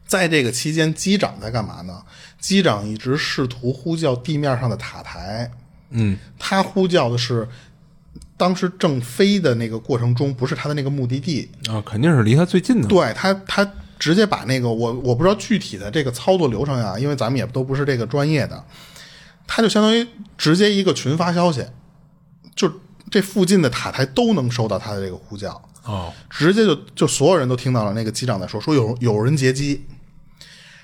[0.07, 2.03] 在这个期间，机长在干嘛呢？
[2.39, 5.51] 机长一直试图呼叫地面上的塔台。
[5.91, 7.49] 嗯，他呼叫的是
[8.37, 12.89] 当时正飞的那个过程中，不是他的那个目的地啊，肯定是离他最近的。
[12.89, 13.69] 对他，他。
[13.97, 18.63] 直接把那个我我不知道具体的这个操作流程呀，因为咱们也都不是这个专业的，
[19.47, 21.65] 他就相当于直接一个群发消息，
[22.55, 22.71] 就
[23.11, 29.85] 这附近的塔台都能收到他的这个呼叫哦，直接就就所有人都听到了那个机长在说说有有人劫机，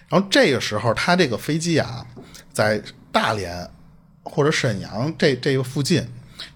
[0.08, 2.04] 然后这个时候他这个飞机啊，
[2.52, 3.68] 在大连
[4.22, 6.06] 或者沈阳这这个附近，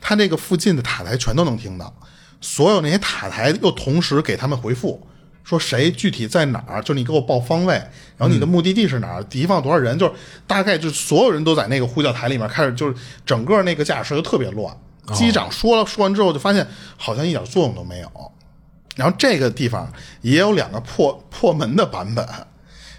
[0.00, 1.92] 他这个附近的塔台全都能听到，
[2.40, 5.06] 所有那些塔台又同时给他们回复。
[5.42, 6.82] 说谁具体在哪儿？
[6.82, 7.74] 就你给我报方位，
[8.16, 9.22] 然后你的目的地是哪儿？
[9.24, 9.98] 敌方多少人？
[9.98, 10.12] 就是
[10.46, 12.96] 大概就所有人都在那个呼叫台里面开始，就是
[13.26, 14.74] 整个那个驾驶室就特别乱。
[15.12, 18.08] 机长说了，说完之后就发现好像一点作用都没有。
[18.96, 22.26] 然后这个地方也有两个破破门的版本，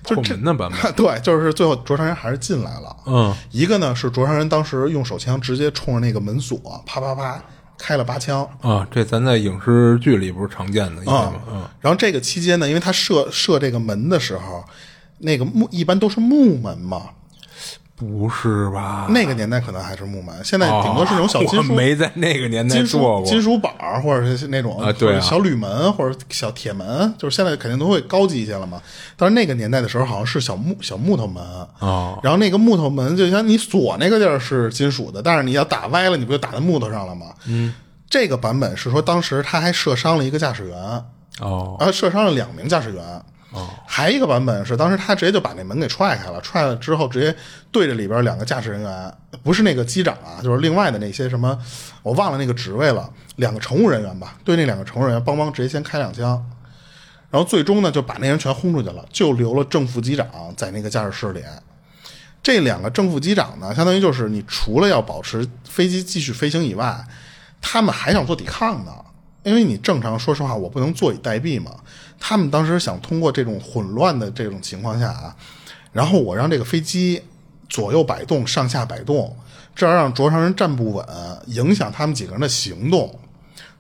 [0.03, 2.95] 破门的版本 对，就是最后卓成人还是进来了。
[3.05, 7.41] 嗯，一个呢是卓成人当时用手枪直接冲着那个门锁，啪啪啪。
[7.77, 8.87] 开了八枪啊！
[8.89, 11.33] 这咱在影视剧里不是常见的啊。
[11.51, 14.63] 嗯，然后这个期间呢，因为他射射这个门的时候，
[15.17, 17.09] 那个木一般都是木门嘛。
[17.97, 19.07] 不是吧？
[19.09, 21.73] 那个年代可能还是木门，现在顶多是那种小金属。
[21.73, 28.81] 没在那个年代做过金属板或者是那种啊，对，小铝门或者小铁门，就是现在肯定都会高级一些了嘛。
[29.15, 31.41] 但是那个年代的时候，好像是小木小木头门
[31.79, 32.19] 啊。
[32.21, 37.27] 然后那个木头门，就像你锁那个地儿是金属的，但是你要打歪了，你不就打在木头上了吗？
[37.47, 37.73] 嗯。
[38.09, 40.77] 这个版本是说，当时他还射伤了一个驾驶员
[41.39, 43.01] 哦，然后射伤了两名驾驶员。
[43.55, 47.33] 哦，还一个版本是当时他直接就把那门给踹开了，踹了之后直接
[47.71, 49.13] 对着里边两个驾驶人员，
[49.43, 51.57] 不是那个机长啊，就是另外的那些什么，
[52.03, 56.45] 我忘了那个职位了，两个乘务人员吧，对那两个乘务人员邦邦直接先开两枪，
[57.29, 61.41] 然后最终呢就把那人全轰出去了，就留了正副机长在那个驾驶室里。
[62.43, 67.07] 这两个正副机长呢，相当于就是你除了要保持飞机继续飞行以外，
[67.61, 68.91] 他们还想做抵抗呢。
[69.45, 71.71] 因为你正常，说实话，我不能坐以待毙嘛。
[72.19, 75.35] 他们当时想通过这种混乱的这种情况下啊，
[75.93, 77.21] 然后我让这个飞机
[77.69, 79.37] 左右摆动、上下摆动，
[79.75, 81.05] 这样让着成人站不稳，
[81.45, 83.19] 影响他们几个人的行动。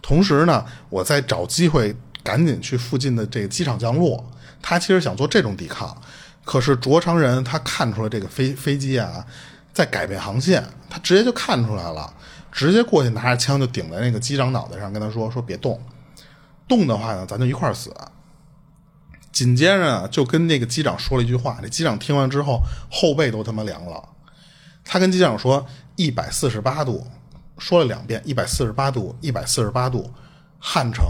[0.03, 4.23] 同时呢，我再找机会赶紧去附近的这个机场降落。
[4.61, 5.99] 他其实想做这种抵抗，
[6.43, 9.25] 可是卓成人他看出了这个飞飞机啊
[9.73, 12.13] 在改变航线，他直接就看出来了。
[12.55, 15.77] 直接过去拿着枪就顶在那个机长脑袋上，跟他说：“说别动，
[16.69, 17.93] 动的话呢，咱就一块儿死。”
[19.33, 24.01] 紧接着就跟那个机长说了一句话，那机长听完之后后背都他妈凉了。
[24.85, 25.65] 他跟机长说
[25.97, 27.05] ：“一百四十八度。”
[27.59, 30.09] 说了两遍：“一百四十八度，一百四十八度。”
[30.57, 31.05] 汉城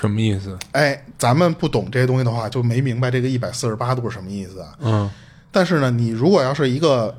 [0.00, 0.58] 什么意思？
[0.72, 4.66] 哎，咱们不懂这些东西的话，就没明白这个一百四十八度是什么意思。
[4.80, 5.08] 嗯，
[5.52, 7.16] 但是呢，你如果要是一个。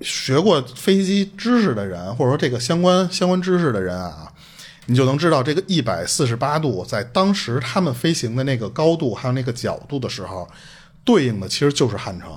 [0.00, 4.32] 学过飞机知识的人，或者说这个相关相关知识的人啊，
[4.86, 10.48] 你就能知道这个一百四十八度在当时他们飞行的那个高度还有那个角度的时候，
[11.04, 12.28] 对应的其实就是汉城。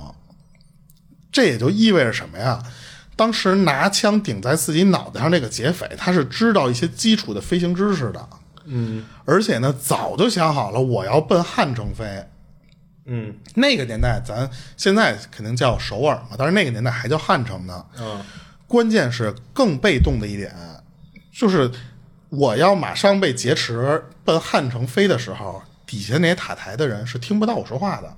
[1.30, 2.62] 这也就意味着什么呀？
[3.14, 8.28] 当时拿枪顶在自己脑袋上那个劫匪，他是知道一些基础的飞行知识的，
[8.64, 12.24] 嗯，而且呢，早就想好了我要奔汉城飞。
[13.10, 17.84] 嗯，那个年代，咱现在肯定叫首尔嘛，但是那个年代还叫汉城呢。
[17.98, 18.22] 嗯，
[18.66, 20.54] 关键是更被动的一点，
[21.32, 21.70] 就是
[22.28, 28.14] 我要马上被劫持奔汉城飞的时候，底下那些塔台的人是听不到我说话的，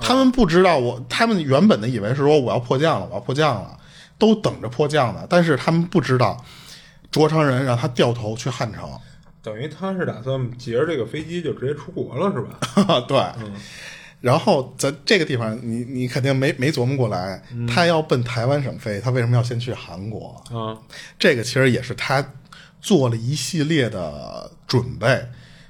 [0.00, 3.78] 他们不知道我，他们原本的以为是说我要迫降了，我要迫降了，
[4.16, 6.42] 都等着迫降呢，但是他们不知道，
[7.10, 8.90] 卓成人让他掉头去汉城，
[9.42, 13.00] 等于他是打算劫着这个飞机就直接出国了，是吧？
[13.06, 13.18] 对。
[14.20, 20.42] 然后在这个地方，你你肯定没没琢磨过来，他要奔台湾省飞，他为什么要先去韩国？
[20.50, 20.76] 啊，
[21.18, 22.32] 这个其实也是他
[22.80, 25.28] 做了一系列的准备，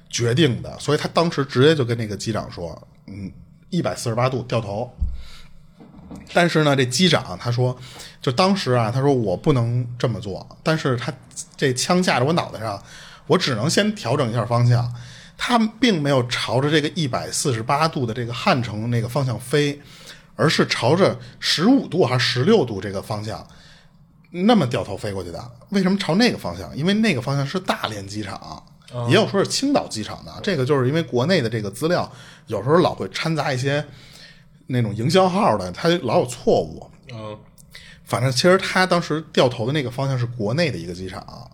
[0.09, 3.31] 决定的，所以他当时直接就跟那个机长说：“嗯，
[3.69, 4.91] 一百四十八度掉头。”
[6.33, 7.77] 但是呢，这机长他说，
[8.21, 11.13] 就当时啊，他说我不能这么做，但是他
[11.57, 12.81] 这枪架着我脑袋上，
[13.27, 14.93] 我只能先调整一下方向。
[15.37, 19.79] 他并没有朝着这个一百四十八度的这个汉城那个方向飞，
[20.35, 23.45] 而是朝着十五度还是十六度这个方向
[24.31, 25.51] 那么掉头飞过去的。
[25.69, 26.75] 为什么朝那个方向？
[26.75, 28.61] 因为那个方向是大连机场，
[29.07, 30.33] 也有说是青岛机场的。
[30.41, 32.11] 这个就是因为国内的这个资料
[32.47, 33.85] 有时候老会掺杂一些
[34.67, 36.89] 那种营销号的，它老有错误。
[37.13, 37.37] 嗯
[38.03, 41.51] 反正其实他当时掉头的那个方向是国内的一个机场，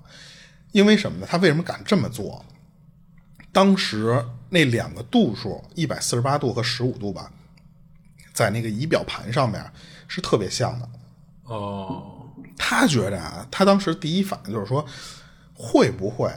[0.72, 1.26] 因为什么呢？
[1.28, 2.46] 他为什么敢这么做？
[3.54, 7.32] 当时那两个度数，一百四十八度和十五度吧，
[8.34, 9.64] 在那个仪表盘上面
[10.08, 10.90] 是特别像的。
[11.44, 14.86] 哦，他觉着啊，他当时第一反应就是说，
[15.54, 16.32] 会不会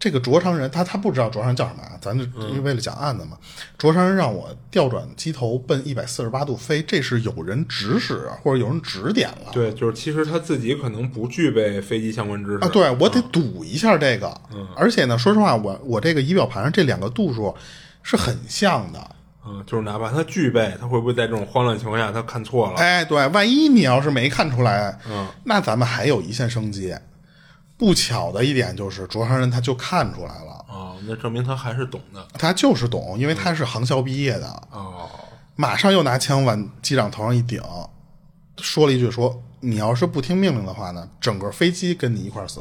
[0.00, 1.98] 这个卓长人他他不知道卓长人叫什么啊？
[2.00, 3.36] 咱就因为为了讲案子嘛，
[3.76, 9.50] 卓长人让我调转机头奔一百四十八度飞，这是有人指使或者有人指点了。
[9.52, 14.32] 对，就是其实他自己可能不具备飞机相关知识啊，对我得赌一下这个。
[14.54, 17.52] 嗯而且呢，说实话，我我这个仪表盘上这两个度数
[18.04, 19.10] 是很像的。
[19.44, 22.76] 嗯，就是哪怕他具备，他会不会在这种慌乱情况下他看错了？
[22.76, 26.94] 哎，对，万一你要是没看出来，嗯，那咱们还有一线生机。
[27.78, 32.26] 不巧的一点就是，卓长人他就看出来了，哦，那证明他还是懂的。
[32.34, 35.08] 他就是懂，因为他是航校毕业的，哦，
[35.54, 37.62] 马上又拿枪往机长头上一顶，
[38.56, 42.60] 说了一句说：“你要是不听命令的话呢，整个飞机跟你一块儿死。”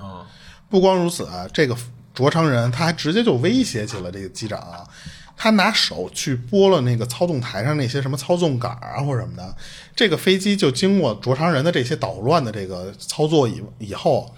[0.00, 0.26] 啊，
[0.70, 1.76] 不光如此啊，这个
[2.14, 4.88] 卓长人他还直接就威胁起了这个机长，
[5.36, 9.54] 他拿手去拨了那个操纵台上那些什么操纵杆啊或者什么的，
[9.94, 14.34] 这个飞机就经过卓长人的这些捣乱的这个操作以以后。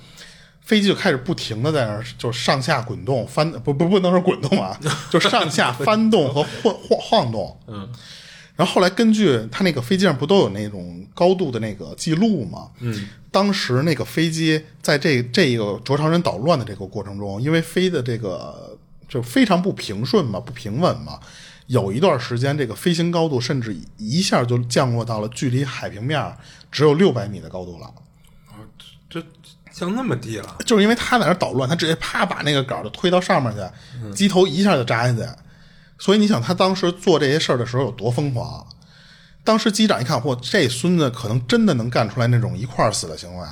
[0.66, 7.56] 飞机就开始不停的在那儿就上下滚动翻不不不能说滚动啊， 就上下翻动和晃晃晃动。
[7.68, 7.88] 嗯，
[8.56, 12.68] 然后后来根据他那个飞机上不都有那种高度的那个记录吗？
[12.80, 18.76] 嗯，当时那个飞机在这这一个卓长人捣乱的这个过程中，因为飞的这个
[19.08, 21.20] 就非常不平顺嘛，不平稳嘛，
[21.68, 26.36] 有一段时间这个飞行高度甚至一下就降落到了距离海平面
[26.72, 27.88] 只有六百米的高度了。
[29.76, 35.22] 降那么低了，就是因为他在那捣乱，他直接啪把那个杆就推到上面去，机头一下就扎下去。
[35.98, 38.66] 所以你想，他当时做这些事儿的时候有多疯狂？
[39.44, 43.46] 当时机长一看，嚯，这孙子可能真的能干出来那种一块儿死的行为。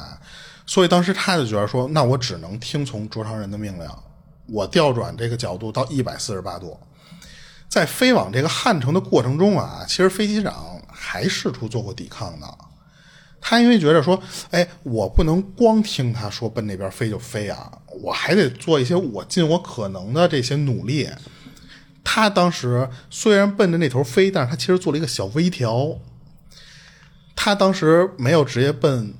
[0.64, 3.86] 所以当时他就觉得说，那我只能听从卓长人的命令，
[4.46, 6.80] 我调转这个角度到一百四十八度，
[7.68, 12.46] 在飞往这个汉城的过程中啊，其实飞机长还试图做过抵抗的。
[13.46, 14.18] 他因为觉得说，
[14.50, 17.70] 哎，我不能光听他说奔那边飞就飞啊，
[18.02, 21.06] 我还得做一些我尽我可能的这些努力。
[22.02, 25.98] 他当时虽然奔着那头飞，但是他其实做了一个小微调。
[27.36, 29.12] 他当时没有直接奔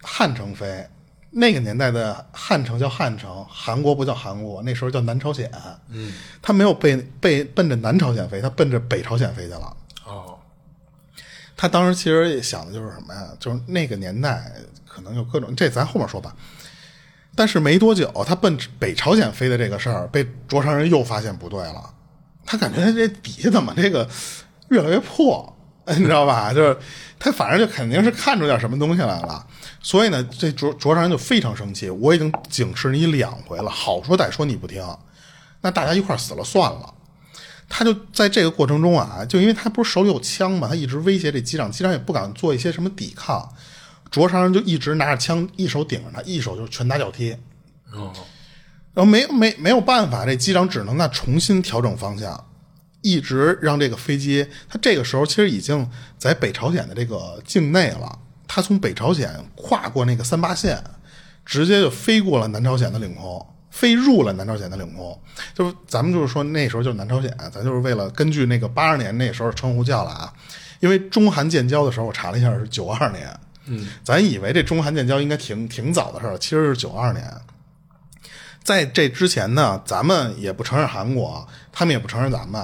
[0.00, 0.86] 汉城飞，
[1.32, 5.50] 那个年代的汉城叫汉城，韩国不叫韩国，那时候叫南朝鲜。
[5.88, 9.76] 嗯，他没有被被奔着南朝鲜飞，他奔着北朝鲜飞去了。
[11.62, 13.28] 他当时其实想的就是什么呀？
[13.38, 14.50] 就是那个年代
[14.84, 16.34] 可能有各种，这咱后面说吧。
[17.36, 21.94] 但是没多久，他奔北朝鲜飞的这个事儿被卓长人又发现不对了。
[22.44, 24.08] 他感觉他这底下怎么这个
[24.70, 26.52] 越来越破，你知道吧？
[26.52, 26.76] 就是
[27.16, 29.46] 他反正就肯定是看出点什么东西来了。
[29.80, 31.88] 所以呢，这卓卓长人就非常生气。
[31.88, 34.84] 我已经警示你两回了，好说歹说你不听，
[35.60, 36.92] 那大家一块死了算了。
[37.74, 43.48] 他就在这个过程中啊，就因为他不是手里有枪嘛，他一直威胁这机长，机长也不敢做一些什么抵抗。
[44.10, 47.32] 卓长人就一直拿着枪，一手顶着他，一手就是拳打脚踢。
[47.94, 48.12] 哦，
[48.92, 52.44] 然后没没没有办法，这机长只能那重新调整方向，
[53.00, 54.46] 一直让这个飞机。
[54.68, 60.84] 他这个时候其实已经在北朝鲜的这个境内了，他从北朝鲜跨过那个三八线，
[61.46, 63.46] 直接就飞过了南朝鲜的领空。
[63.72, 65.18] 飞入了南朝鲜的领空，
[65.54, 70.32] 就是咱们就是说那时候就是南朝鲜，咱就是为了根据那个八二年那时候称呼叫了啊，
[70.80, 73.34] 因为中韩建交的时候我查了一下是九二年，
[73.66, 77.24] 嗯，咱以为这中韩建交应该挺挺早的事儿，其实是九二年，
[78.62, 82.62] 在这之前呢，咱们也不承认韩国，他们也不承认咱们，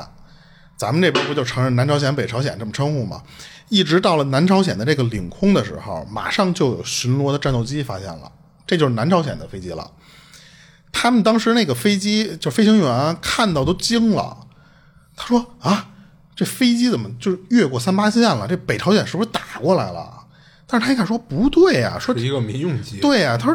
[0.76, 3.22] 咱们这边不就承认南朝鲜、北朝鲜这么称呼吗？
[3.70, 8.30] 一直到了南朝鲜的这个领空的时候，马上就有巡逻的战斗机发现了，
[8.66, 9.90] 这就是南朝鲜的飞机了。
[11.00, 14.36] 他们当时那个飞机，就飞行员看到都惊了。
[15.14, 15.90] 他说：“啊，
[16.34, 18.48] 这飞机怎么就是越过三八线了？
[18.48, 20.12] 这北朝鲜是不是打过来了？”
[20.66, 23.54] 但是他一看说：“不对呀，说是一个民用机。”对呀，他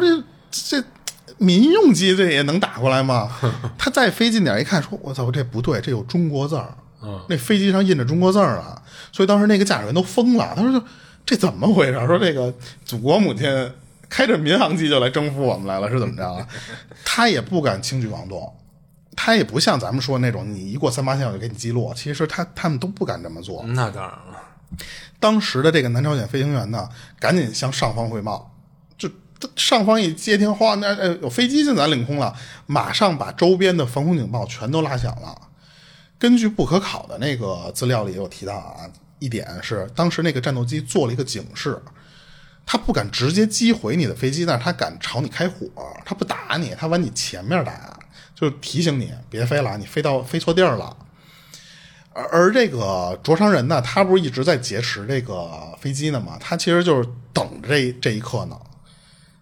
[0.50, 0.82] 这这
[1.36, 3.30] 民用机这也能打过来吗？
[3.76, 6.74] 他再飞近点一看，说：“我操，这不对，这有中国字儿。”
[7.04, 8.80] 嗯，那飞机上印着中国字儿啊，
[9.12, 10.54] 所以当时那个驾驶员都疯了。
[10.56, 10.82] 他说：“就
[11.26, 12.06] 这怎么回事？
[12.06, 12.50] 说这个
[12.86, 13.70] 祖国母亲
[14.08, 16.46] 开着民航机就来征服我们来了，是怎么着啊？”
[17.04, 18.54] 他也不敢轻举妄动，
[19.16, 21.92] 他也不像咱们说那种，你一过三八线我就给你击落。
[21.94, 23.62] 其实他他们都不敢这么做。
[23.68, 24.40] 那当然了，
[25.20, 26.88] 当时的这个南朝鲜飞行员呢，
[27.18, 28.54] 赶紧向上方汇报，
[28.98, 29.08] 就
[29.56, 32.34] 上方一接听，哗，那呃有飞机进咱领空了，
[32.66, 35.36] 马上把周边的防空警报全都拉响了。
[36.18, 38.88] 根据不可考的那个资料里有提到啊，
[39.18, 41.80] 一点是当时那个战斗机做了一个警示，
[42.66, 45.66] 他不敢直接击毁你的飞机，但是他敢朝你开火，
[46.04, 47.98] 他不打你，他往你前面打，
[48.34, 50.96] 就是提醒你别飞了，你飞到飞错地儿了。
[52.12, 56.38] 而而这个灼伤人呢，他不是一直在劫持这个飞机呢吗？
[56.40, 58.56] 他其实就是等这这一刻呢。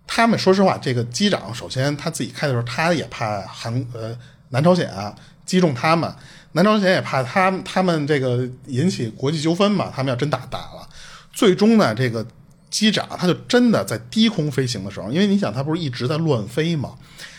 [0.06, 4.16] 他们说实话，这个机长首先他自己开的时候，他也怕韩呃
[4.48, 5.14] 南朝鲜啊
[5.46, 6.12] 击中他们，
[6.52, 10.88] 南朝鲜也怕他他们这个引起国际纠纷嘛，他们要真打打了，
[11.32, 12.26] 最终呢，这个
[12.72, 16.96] 机长他就真的在低空飞行的时候，因为你想他不是一直在乱飞嘛，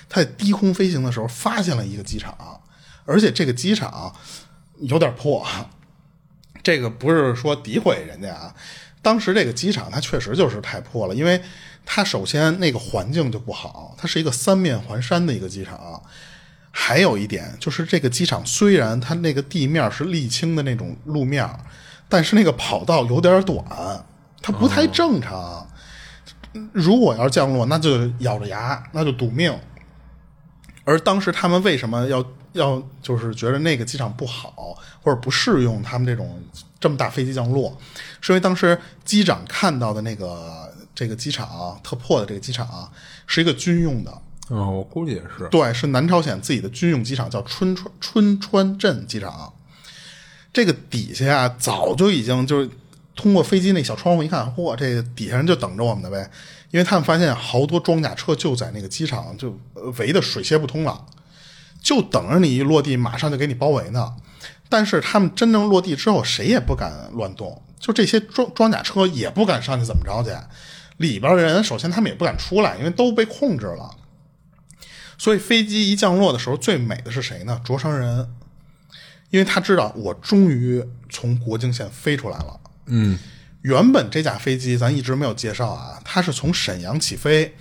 [0.07, 2.61] 他在低空飞行的时候发现了一个机场，
[3.03, 4.15] 而且这个机场
[4.77, 5.45] 有点破，
[6.61, 8.55] 这个不是说诋毁人家啊，
[9.01, 11.41] 当时这个机场它确实就是太破了，因为
[11.85, 16.01] 它首先那个环境就不好，它是一个三面环山的一个机场。
[16.75, 21.47] 还有一点就是，这个机场虽然它那个地面是沥青的那种路面，
[22.09, 23.63] 但是那个跑道有点短，
[24.43, 25.67] 它不太正常。
[26.71, 29.51] 如果要是降落，那就咬着牙，那就赌命。
[30.83, 36.39] 而当时他们为什么要要就是觉得那个机场不好，或者不适用他们这种
[36.79, 37.75] 这么大飞机降落，
[38.21, 42.91] 是因为当时机长看到的那个这个机场特破的这个机场
[43.25, 44.11] 是一个军用的。
[44.49, 45.47] 哦，我估计也是。
[45.49, 49.53] 对，是南朝鲜自己的军用机场，叫春川春川镇机场。
[50.51, 52.69] 这个底下啊，早就已经就是
[53.15, 56.29] 通过飞机那小窗户一看，嚯，这底下人就等着我们的呗。
[56.71, 59.55] 因为他们发现好多装甲车就在那个机场就
[59.99, 61.05] 围的水泄不通了，
[61.81, 64.15] 就等着你一落地，马上就给你包围呢。
[64.69, 70.35] 但是他们真正落地之后，谁也不敢乱动，就这些装装甲车也不敢上去怎么着去。
[70.97, 73.91] 里边的人首先他们也不敢出来，因为都被控制了。
[75.19, 77.61] 所以飞机一降落的时候，最美的是谁呢？
[77.63, 78.27] 灼伤人，
[79.29, 82.59] 因为他知道我终于从国境线飞出来了。
[82.85, 83.17] 嗯，
[83.61, 87.55] 原本这架飞机咱一直没有介绍啊，它是从沈阳起飞，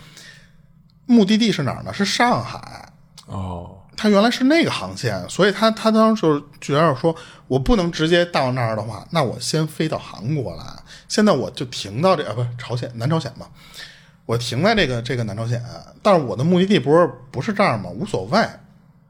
[1.06, 1.92] 目的地是哪儿呢？
[1.92, 2.92] 是上海。
[3.26, 7.14] 哦，它原来是那个航线，所以它它当时就觉得说，
[7.46, 10.64] 我不能直接到那儿的话，那我先飞到韩国来。
[11.08, 13.46] 现在我就停到这啊，不是朝鲜，南朝鲜嘛。
[14.26, 15.62] 我停在这个这个南朝鲜，
[16.02, 17.88] 但是我的目的地不是不是这儿吗？
[17.90, 18.44] 无所谓，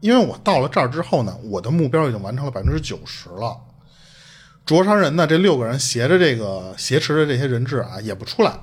[0.01, 3.57] 因为我到了这儿之后呢，我的目标已经完成了百分之九十了。
[4.73, 8.59] 灼伤人呢，这六个人携着这个挟持着这些人质啊，也不出来，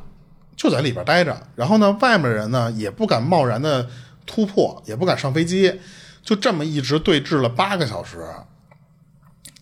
[0.56, 1.40] 就在里边待着。
[1.56, 3.88] 然后呢，外面人呢也不敢贸然的
[4.26, 5.80] 突破，也不敢上飞机，
[6.24, 8.26] 就这么一直对峙了八个小时。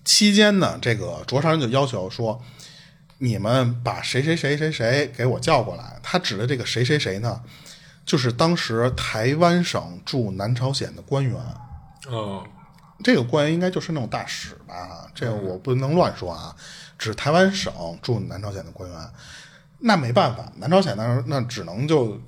[0.05, 2.41] 期间呢，这个灼伤人就要求说。
[3.19, 5.99] 你们把谁谁谁谁谁给我叫过来？
[6.03, 7.41] 他指的这个谁谁谁呢？
[8.05, 11.35] 就是当时台湾省驻南朝鲜的官员。
[12.09, 12.43] 哦，
[13.03, 15.07] 这个官员应该就是那种大使吧？
[15.13, 16.55] 这个我不能乱说啊。
[16.97, 17.71] 指台湾省
[18.01, 18.99] 驻南朝鲜的官员，
[19.79, 22.19] 那没办法，南朝鲜那那只能就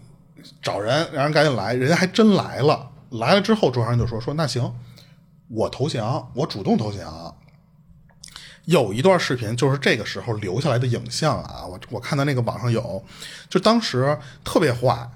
[0.62, 1.74] 找人，让人赶紧来。
[1.74, 4.72] 人家还真来了，来了之后，桌上就说说那行，
[5.48, 7.36] 我投降，我主动投降。
[8.66, 13.04] 有一段视频，就是这个时候留下来的影像啊，我我看到那个网上有，
[13.50, 15.10] 就当时特别坏，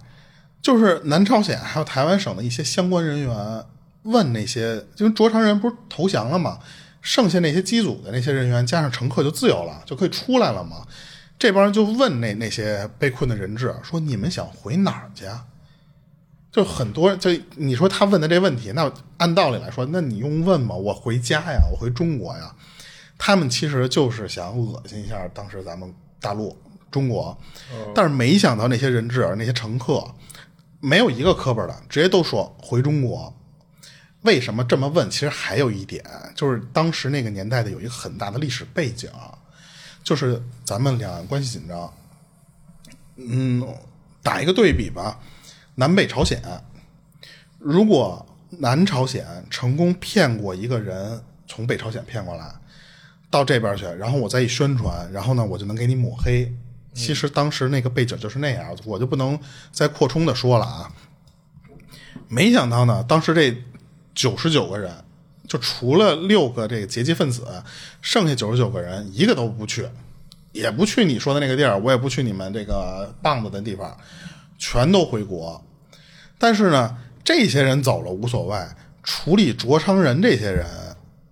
[0.64, 3.64] 就是南朝鲜还有台湾省的一些相关人员
[4.04, 6.60] 问那些，因为卓长人不是投降了嘛，
[7.02, 10.86] 剩下那些机组的那些人员加上乘客就自由了，就可以出来了嘛。
[11.40, 15.26] 这帮人就问那那些被困的人质说：“你们想回哪儿去？”
[16.52, 20.76] 就很多，就你说他问的这问题，那按道理来说，那你用问吗？
[20.76, 22.56] 我回家呀，我回中国呀。
[23.18, 25.92] 他们其实就是想恶心一下当时咱们
[26.22, 26.56] 大陆
[26.92, 27.36] 中国，
[27.96, 30.06] 但是没想到那些人质、那些乘客
[30.80, 33.34] 没有一个磕巴的，直接都说回中国。
[34.24, 35.10] 为什么这么问？
[35.10, 36.04] 其实还有一点，
[36.36, 39.10] 就是当时那个年代的有一个很大的历史背景，
[40.04, 41.94] 就是咱们两岸关系紧张。
[43.16, 43.66] 嗯，
[44.22, 45.20] 打一个对比吧，
[45.76, 46.42] 南北朝鲜，
[47.60, 52.54] 如果南朝鲜成功骗过一个人从北朝鲜骗过来。
[53.30, 56.54] 到这边去，然后我再一宣传，然后呢，我就能给你抹黑。
[56.94, 59.40] 其实当时那个背景就是那样，我就不能
[59.72, 60.92] 再扩充的说了啊。
[62.28, 63.58] 没想到呢，当时这
[64.14, 64.92] 九十九个人，
[65.48, 67.46] 就除了六个这个劫机分子，
[68.02, 69.88] 剩下九十九个人一个都不去，
[70.52, 73.98] 也不去你说的那个地儿，我也不去你们这个棒子的地方，
[74.58, 75.64] 全都回国。
[76.38, 78.58] 但是呢，这些人走了无所谓，
[79.02, 80.66] 处理卓昌人这些人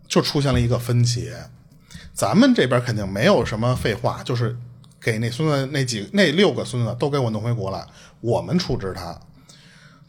[0.08, 1.32] 就出现了一个分歧。
[2.14, 4.56] 咱们这边肯定没有什么废话，就是
[5.00, 7.86] 给那孙子那几那六个孙子都给我弄回国来，
[8.20, 9.20] 我们处置他。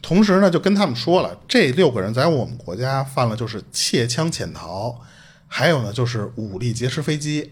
[0.03, 5.01] 同时呢，就跟他们说了，这六个人在我们国家犯了就是窃枪潜逃，
[5.47, 7.51] 还有呢就是武力劫持飞机。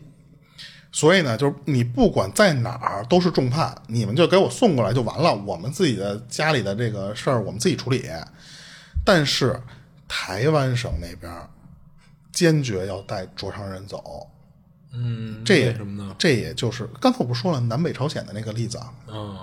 [0.91, 5.33] 所以呢，就是你不管在哪儿都是重判，你们就给我送过来就完了。
[5.33, 8.03] 我们自己的家里的这个事儿，我们自己处理。
[9.05, 9.57] 但是
[10.09, 11.31] 台湾省那边
[12.33, 14.27] 坚决要带卓昌人走，
[14.91, 16.13] 嗯，这也为什么呢？
[16.19, 19.37] 这也就是刚才我不说了南北朝鲜的那个例子啊，嗯，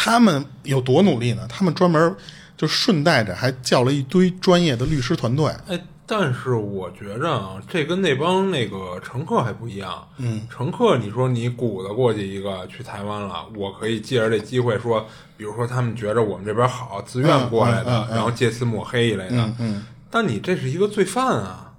[0.00, 1.44] 他们有多努力呢？
[1.48, 2.14] 他们专门
[2.56, 5.52] 就顺带着还叫了一堆专业的律师团队。
[5.66, 5.76] 哎，
[6.06, 10.06] 但是我觉着啊，这跟那帮那个乘客还不一样。
[10.18, 15.04] 嗯，乘客，你说你鼓捣过去一个去台湾了，我可以借着这机会说，
[15.36, 19.36] 比如说他们觉着我们这边好，自愿过来的，嗯嗯嗯嗯然后借此抹黑一类的。
[19.36, 21.72] 嗯嗯，但你这是一个罪犯啊，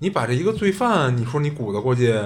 [0.00, 2.18] 你把这一个罪犯，你说你鼓捣过去，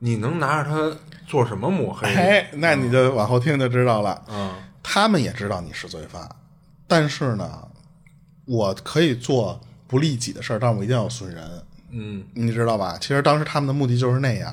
[0.00, 2.06] 你能拿着他做什么抹黑？
[2.08, 4.20] 哎，那你就往后听就知道了。
[4.30, 4.52] 嗯
[4.82, 6.28] 他们也知道你是罪犯，
[6.86, 7.68] 但是呢，
[8.44, 12.96] 我可以做不利己的事儿，但我一定要损人，嗯你知道吧？
[13.00, 14.52] 其实当时他们的目的就是那样。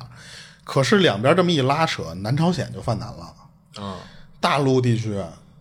[0.64, 3.34] 可是两边这么一拉扯，南朝鲜就犯难了。
[3.80, 3.98] 嗯
[4.40, 5.20] 大陆地区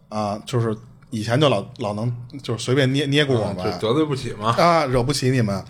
[0.09, 0.77] 啊，就是
[1.11, 4.51] 以前就老老能就是随便捏捏过我们，这得罪不起嘛。
[4.57, 5.65] 啊，惹不起你们。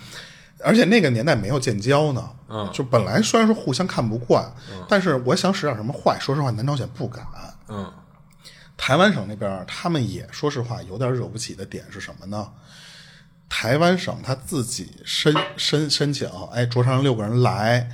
[0.65, 4.45] 而且那个年代没有建交呢，嗯就本来虽然说互相看不惯，
[4.89, 7.25] 但是我想使点什么坏，说实话，南朝鲜不敢。
[7.69, 7.91] 嗯
[8.79, 12.51] 台湾省那边他们也说实话有点惹不起的点是什么呢？
[13.51, 17.91] 台湾省他自己申申申请，哎，卓昌六个人来，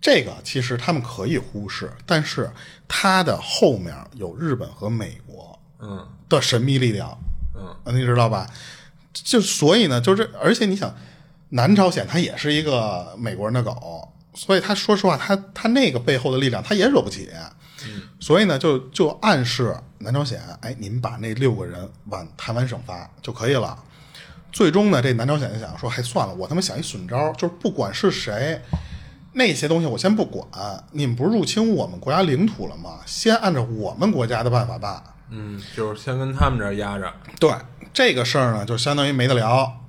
[0.00, 2.50] 这个其实他们可以忽视，但是
[2.86, 7.16] 他的后面有日本和美国嗯的神秘力量，
[7.54, 8.50] 嗯，你知道吧？
[9.12, 10.94] 就所以呢，就是而且你想，
[11.50, 17.30] 南朝鲜它也是一个美国人的狗，所以他说实话，他他那个背后的力量他也惹不起，
[18.20, 23.76] 所以呢，就就暗示南朝鲜，哎，你们把那六个人往台湾省发就可以了。
[24.50, 28.60] 最终呢，这南朝鲜就想说，还算了，我他妈想一损招，就是不管是谁，
[29.32, 30.46] 那些东西我先不管，
[30.90, 33.00] 你们不是入侵我们国家领土了吗？
[33.06, 35.02] 先按照我们国家的办法办。
[35.30, 37.10] 嗯，就是先跟他们这儿压着。
[37.40, 37.50] 对
[37.94, 39.80] 这个事儿呢，就相当于没得聊。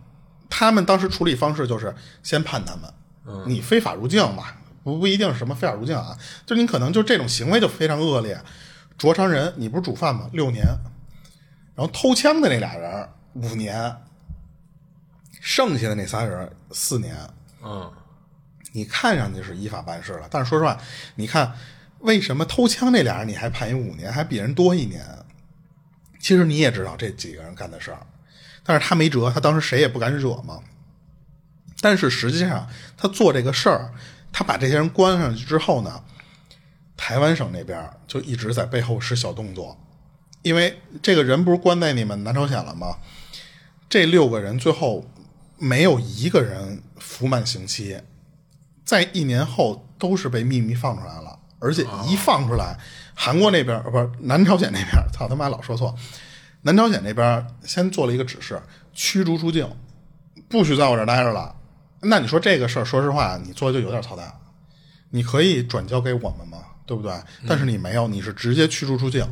[0.49, 4.45] 他们当时处理方式就是先判他们，你非法入境嘛，
[4.83, 8.39] 不不一定是什么非法入境啊，就你可能就这种行为就非常恶劣。
[8.97, 10.29] 卓昌人，你不是主犯吗？
[10.33, 10.65] 六年，
[11.75, 13.95] 然后偷枪的那俩人五年，
[15.41, 17.15] 剩下的那仨人四年。
[17.63, 17.91] 嗯
[18.75, 20.75] 你看上去是依法办事了，但是说实话，
[21.13, 21.53] 你看
[21.99, 25.05] 为什么偷枪那俩人你还判一五年，还比人多一年？
[26.19, 27.99] 其实你也知道这几个人干的事儿，
[28.63, 30.59] 但是他没辙，他当时谁也不敢惹嘛。
[31.81, 32.67] 但是实际上，
[32.97, 33.93] 他做这个事儿，
[34.33, 36.03] 他把这些人关上去之后呢，
[36.97, 39.77] 台湾省那边就一直在背后使小动作，
[40.41, 42.97] 因为这个人不是关在你们南朝鲜了吗？
[43.87, 45.05] 这六个人最后
[45.57, 48.01] 没有一个人服满刑期，
[48.83, 52.79] 在一年后都是被秘密放出来了，而且一放出来，
[53.13, 55.95] 韩国那边不是南朝鲜那边，操他妈老说错，
[56.63, 58.59] 南朝鲜那边先做了一个指示，
[58.93, 59.69] 驱逐出境，
[60.49, 61.55] 不许在我这儿待着了。
[62.03, 64.33] 那你说这个事儿，说实话，你做的就有点操蛋。
[65.09, 66.59] 你可以转交给我们吗？
[66.85, 67.13] 对不对？
[67.47, 69.25] 但是你没有，你是直接驱逐出境。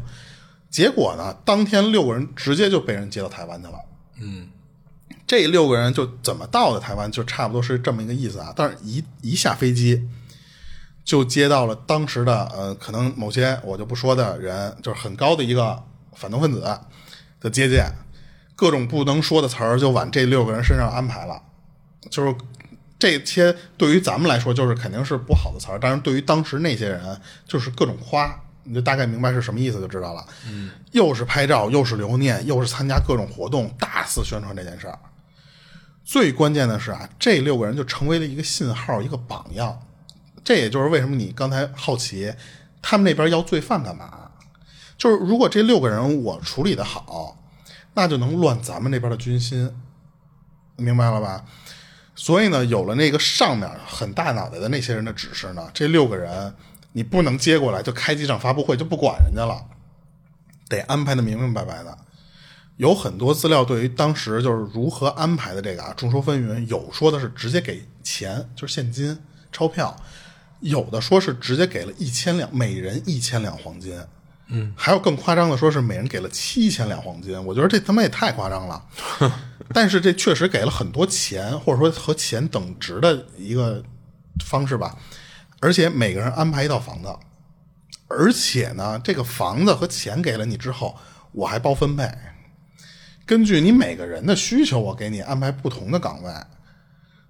[0.69, 3.73] 结果呢，当天六个人直接就被人接到台湾去了。
[4.21, 4.47] 嗯
[5.27, 8.53] 这六个人就怎么到的台湾，就差不多是这么一个意思啊。
[8.55, 10.07] 但是一一下飞机，
[11.03, 15.81] 就接到了当时的呃，可能某些我就不说的人，就是很高的一个
[16.13, 16.61] 反动分子
[17.39, 17.91] 的接见，
[18.55, 21.41] 各种不能说的词儿就往这六个人身上安排了。
[22.09, 22.35] 就是
[23.01, 28.39] 这些对于咱们来说，就是肯定是不好的词儿，但是对于当时那些人，就是各种夸。
[28.63, 30.23] 你就大概明白是什么意思就知道了。
[30.47, 34.99] 嗯，又是拍照，又是留念，又是参加各种活动，大肆宣传这件事儿。
[36.05, 39.79] 最关键的是啊，这六个人就成为了一个信号，一个榜样。
[40.43, 42.31] 这也就是为什么你刚才好奇，
[42.83, 44.29] 他们那边要罪犯干嘛？
[44.95, 47.35] 就是如果这六个人我处理的好，
[47.95, 49.75] 那就能乱咱们那边的军心，
[50.75, 51.43] 明白了吧？
[52.15, 56.53] 所以呢，有了那个上面很大脑袋的那些人的指示呢，这六个人
[56.91, 59.65] 你不能接过来就开几场发布会就不管人家了，
[60.67, 61.97] 得安排的明明白白的。
[62.77, 69.17] 有很多资料对于当时就是如何安排的这个啊众说纷纭，有说的是直接给钱，就是现金
[69.51, 69.95] 钞票，
[70.59, 73.97] 有的说是直接给了一千两，每人一千两黄金。
[74.53, 77.41] 嗯，还有更夸张的，说是每人给了七千两黄金。
[77.45, 78.85] 我觉得这他妈也太夸张了。
[79.73, 83.81] 但是这确实给了很多钱，或者说和钱等值的一个
[84.45, 84.97] 方式吧。
[85.61, 87.07] 而且每个人安排一套房子，
[88.07, 90.97] 而且呢，这个房子和钱给了你之后，
[91.31, 92.11] 我还包分配，
[93.25, 96.33] 根据你每个人的需求，我给你安排不同的岗位。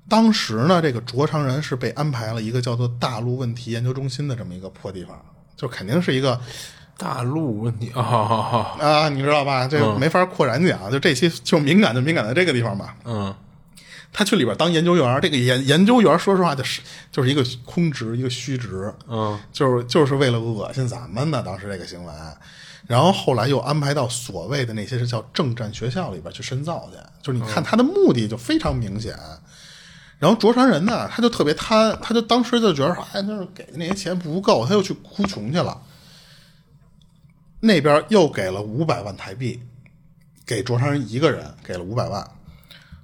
[0.10, 5.24] 当时呢，这个卓长人是被安排了一个叫做大陆问题研究中心的这么一个破地方，
[5.56, 6.42] 就肯定是一个
[7.02, 9.68] 大陆问题啊，啊，你知道吧？
[9.68, 12.96] 这个没法扩展讲，就这期就敏感就敏感在这个地方吧。
[13.04, 13.34] 嗯
[14.14, 16.82] 他去里边当研究员，这个研研究员说实话就是
[17.12, 22.12] 就是一个空职，一个虚职，嗯就是就是为了恶心咱们呢当时这个行为。
[22.88, 29.16] 然后后来又安排到所谓的那些是叫政战学校里边去深造去，就是你看他的目的就非常明显。
[30.20, 35.82] 然后卓山人呢，他就特别贪，他就当时就觉得说，哎，就是给的那些钱不够，他又去哭穷去了。
[37.62, 39.62] 那边又给了五百万台币，
[40.46, 42.28] 给卓山人一个人给了五百万。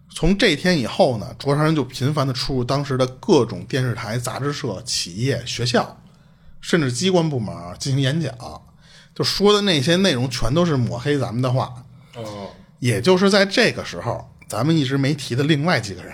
[0.09, 5.95] 从这天以后呢，卓山人就频繁的出入当时的各种电视台、杂志社、企业、学校，
[6.59, 8.33] 甚至机关部门进行演讲，
[9.13, 11.85] 就说的那些内容全都是抹黑咱们的话。
[12.15, 12.49] 哦，
[12.79, 16.11] 也就是在这个时候，咱们一直没提的另外几个人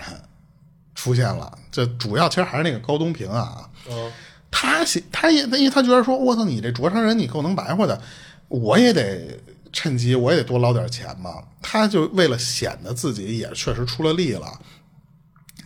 [0.94, 1.56] 出现了。
[1.72, 4.12] 这主要其实还是那个高东平啊，嗯
[4.50, 8.00] 他喜他也因为他觉得说，我操，你这卓商人你够能白活的，
[8.48, 9.38] 我也得
[9.72, 11.42] 趁机我也得多捞点钱嘛。
[11.62, 14.60] 他就为了显得自己也确实出了力了。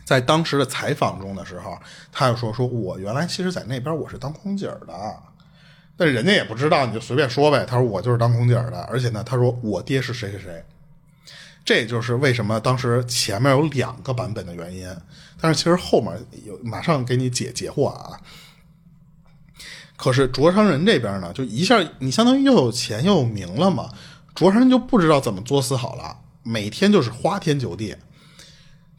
[0.05, 1.77] 在当时的采访中的时候，
[2.11, 5.23] 他就说：“说我原来其实，在那边我是当空姐的，
[5.99, 10.65] 但人家也不知道，你就随便说呗。”他说：“我就是当空姐的，而且呢，他说我爹是谁谁谁。”
[11.63, 14.89] 这也就是为什么当时前面有两个版本的原因。
[15.41, 18.19] 但是其实后面有马上给你解解惑啊。
[19.99, 23.91] 可是卓商人这边呢，就一下你相当于又有钱又有名了嘛，
[24.33, 27.97] 卓商人就不知道怎么作死好了，每天就是花天酒地。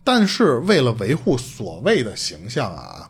[0.04, 3.10] 但是为了维护所谓的形象啊，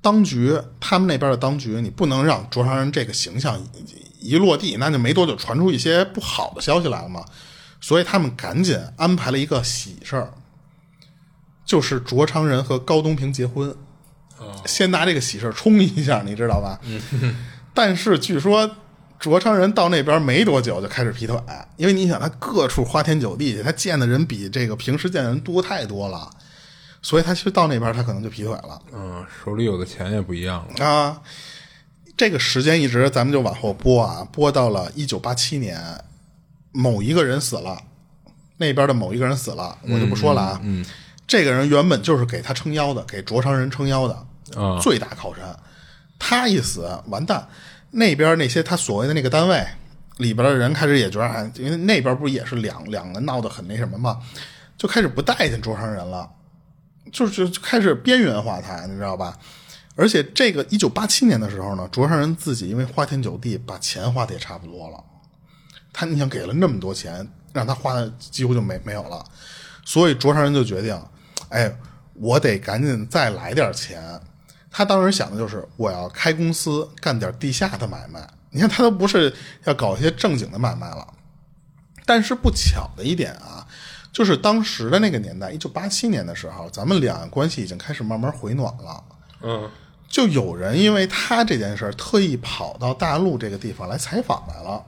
[0.00, 7.22] 当局他们那边的当局，你不能让卓商人这个形象一一落地，那就没多久传出一些不好的消息来了嘛。
[7.80, 10.32] 所以他们赶紧安排了一个喜事儿，
[11.66, 13.76] 就是卓昌人和高东平结婚。
[14.66, 16.80] 先拿这个喜事儿冲一下，你知道吧？
[16.84, 17.36] 嗯
[17.74, 18.68] 但是据说
[19.18, 21.36] 卓昌人到那边没多久就开始劈腿，
[21.76, 26.28] 因为你想他各处花天酒地去，他见的人比这个平时见的人多太多了，
[27.02, 28.80] 所以他其实到那边他可能就劈腿了。
[28.92, 30.84] 嗯，手里有的钱也不一样了。
[30.84, 31.20] 啊，
[32.16, 35.80] 这个时间一直咱们就往后播啊，播到了一九八七年，
[36.72, 37.80] 某一个人死了，
[38.56, 40.60] 那边的某一个人死了，我就不说了啊。
[40.64, 40.84] 嗯，
[41.26, 44.26] 这个人原本就是给他撑腰的，给卓昌人撑腰的，
[44.80, 45.56] 最大靠山。
[46.18, 47.48] 他一死，完蛋，
[47.92, 49.66] 那边那些他所谓的那个单位
[50.16, 54.18] 里边的人开始也觉得，哎因为那边不是也是两两个闹得很那什么嘛，
[54.76, 56.28] 就开始不待见卓昌人了。
[57.10, 59.38] 就是就开始边缘化他，你知道吧？
[59.96, 65.02] 而且这个一九八七年的时候呢，卓上人自己因为花天酒地，把钱花的也差不多了。
[65.92, 69.24] 他你想给了那么多钱，让他花的几乎就没没有了，
[69.84, 71.00] 所以卓上人就决定，
[71.48, 71.74] 哎，
[72.12, 74.20] 我得赶紧再来点钱。
[74.70, 78.26] 他当时想的就是我要开公司，干点地下的买卖。
[78.50, 81.06] 你看他都不是要搞一些正经的买卖了。
[82.06, 83.66] 但是不巧的一点啊，
[84.12, 89.04] 就是当时的那个年代，一九八七年的时候，咱们两岸关系已经开始慢慢回暖了。
[89.42, 89.70] 嗯
[90.08, 94.82] 就有人因为他这件事儿，特意跑到大陆这个地方来采访来了，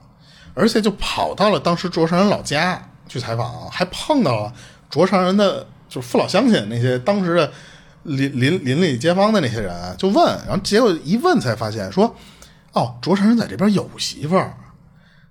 [0.54, 4.52] 而且就跑到了当时卓上人老家去采访，还碰到了
[4.88, 7.52] 卓上人的就是父老乡亲那些当时的
[8.04, 12.14] 邻邻邻里街坊的那些人，就问，然后结果一问才发现说，
[12.72, 14.56] 哦，卓成人在这边有媳妇儿，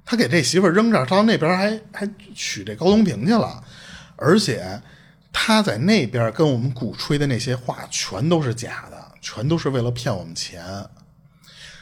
[0.06, 3.64] 他给这媳妇儿扔这儿，到那边还还娶这高东平去了，
[4.16, 4.82] 而且
[5.34, 10.64] 他在那边跟我们鼓吹的那些话全都是假的，全都是为了骗我们钱。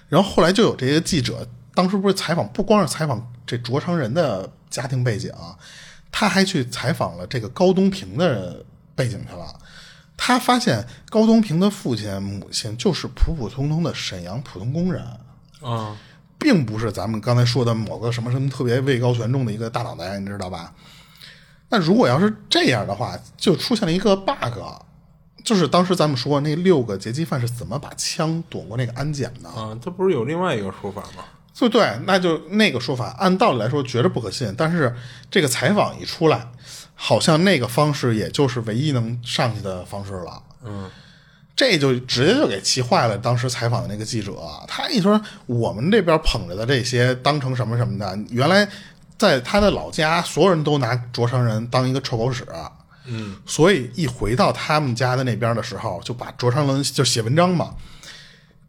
[0.08, 5.32] 然后后来就有这些记者，当时不是采访，不光是采访这卓成人的家庭背景，
[6.12, 8.64] 他还去采访了这个高东平的
[8.96, 9.54] 背景去了。
[10.18, 15.02] 他发现高东平的父亲母亲就是普普通通的沈阳普通工人，
[15.62, 15.96] 啊
[16.40, 20.74] 并不是咱们刚才说的某个什么什么特别位高权重的一个大脑袋，你知道吧？
[21.70, 24.60] 那如果要是这样的话，就出现了一个 bug，
[25.44, 29.50] 就是当时咱们说那六个劫机犯是怎么把枪躲过那个安检的？
[29.50, 31.24] 啊，他不是有另外一个说法吗？
[31.58, 34.96] 所以对，那就那个说法，按道理来说觉着不可信，但是
[35.32, 36.48] 这个采访一出来，
[36.94, 40.44] 好像那个方式也就是唯一能上去的方式了。
[40.64, 40.88] 嗯，
[41.56, 43.18] 这就直接就给气坏了。
[43.18, 44.34] 当时采访的那个记者，
[44.68, 48.70] 他一说我们这边捧着的这些当成什么什么的，原来
[49.18, 52.46] 在他的老家，所有人都拿卓成人当一个臭狗屎。
[53.06, 57.74] 嗯，所以一回到他们家的那边的时候，就把卓成人就写文章嘛，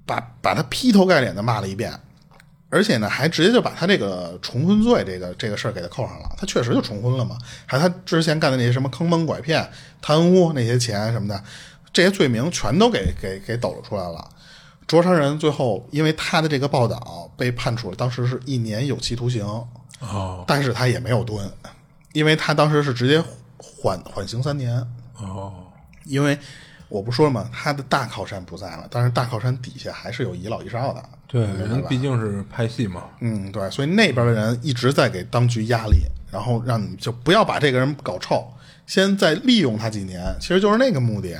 [0.06, 1.92] 把把他劈头盖脸的骂了一遍。
[2.70, 6.30] 而且呢，还直接就把他这个重婚罪这个这个事儿给他扣上了。
[6.36, 9.66] 他确实就重婚了嘛，还他之前干的那些什么坑蒙拐骗、
[10.02, 11.42] 贪污那些钱什么的，
[11.92, 14.28] 这些罪名全都给给给抖了出来了。
[14.86, 19.44] 卓山人最后因为他的这个报道被判处了，当时是一年有期徒刑，
[20.00, 21.50] 哦但是他也没有蹲，
[22.12, 23.22] 因为他当时是直接
[23.56, 24.76] 缓缓刑三年。
[25.14, 25.66] 哦，
[26.04, 26.38] 因为
[26.88, 27.50] 我不说了吗？
[27.52, 31.02] 他的大靠山不在了，但是大靠山底下还是有遗老遗少的。
[31.30, 35.98] 对，人毕竟是拍戏嘛，嗯，对，所以那边的人一直在给当局压力，
[36.32, 38.42] 然后让你就不要把这个人搞臭，
[38.86, 41.38] 先再利用他几年，其实就是那个目的。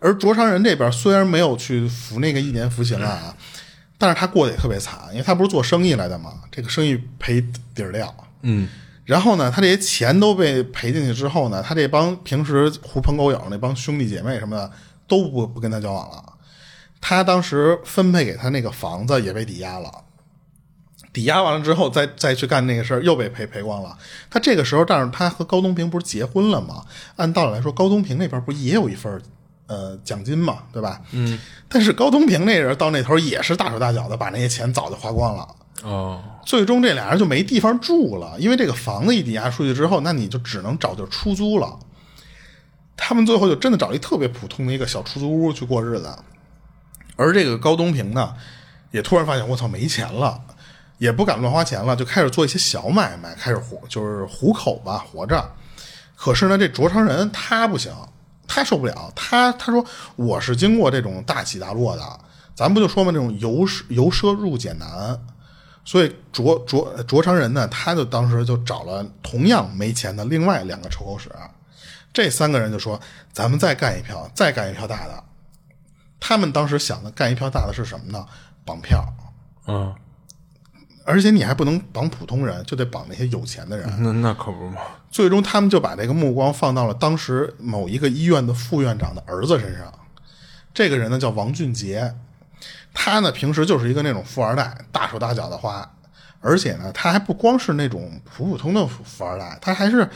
[0.00, 3.34] 而卓长人这边虽然没有去服那个一年服刑啊，
[3.96, 7.40] 但是他过得也特别惨，因为他不是做生意来的嘛，这个生意赔
[7.72, 8.12] 底儿掉。
[8.42, 8.68] 嗯，
[9.04, 14.70] 然后呢，他这些钱都被赔进去之后呢，他这帮平时狐朋狗友那帮兄弟姐妹什么的
[15.06, 16.33] 都不不跟他交往了。
[17.06, 19.92] 他当时分配给他那个房子也被抵押了，
[21.12, 23.94] 抵押完了之后再再去干那个事儿又被赔赔光了。
[24.30, 26.82] 他这个时候，但是他和高东平不是结婚了吗？
[27.16, 29.20] 按道理来说，高东平那边不也有一份
[29.66, 31.02] 呃奖金嘛，对吧？
[31.12, 31.38] 嗯。
[31.68, 35.46] 但是高东平那人到那头也是大手大脚的把那些钱早就花光了。
[35.82, 41.78] 哦，最终这俩人就没地方住了，因为这个房子一抵押出去之后，那你就只能找地儿出租了。
[42.96, 46.10] 他们最后就真的找了一特别普通的一个小出租屋去过日子。
[47.16, 48.34] 而这个高东平呢，
[48.90, 50.40] 也突然发现我操没钱了，
[50.98, 55.44] 也不敢乱花钱了，就开始做一些小买卖，开始活就是糊口吧，活着。
[56.16, 57.92] 可是呢，这卓成仁他不行，
[58.46, 59.84] 他受不了，他他说
[60.16, 62.20] 我是经过这种大起大落的，
[62.54, 65.18] 咱不就说嘛，这种由由奢入俭难。
[65.84, 71.30] 所以卓卓卓成仁呢，他就当时就找了同样没钱的另外两个臭狗屎，
[72.10, 72.98] 这三个人就说
[73.34, 75.22] ：“咱们再干一票，再干一票大的。”
[76.18, 78.26] 他们当时想的干一票大的是什么呢？
[78.64, 79.04] 绑票，
[79.66, 79.94] 嗯，
[81.04, 83.86] 而且你还不能绑普通人，就得绑那些有钱的人。
[84.02, 89.92] 那那可不嘛，最终，他们就把这个目光放到了当时某一个医院的副院长的儿子身上。
[90.72, 92.14] 这个人呢叫王俊杰，
[92.94, 95.88] 他呢平时就是一个那种富二代，大手大脚的花，
[96.40, 100.08] 而且呢他还不光是那种普普通的富富二代，他还是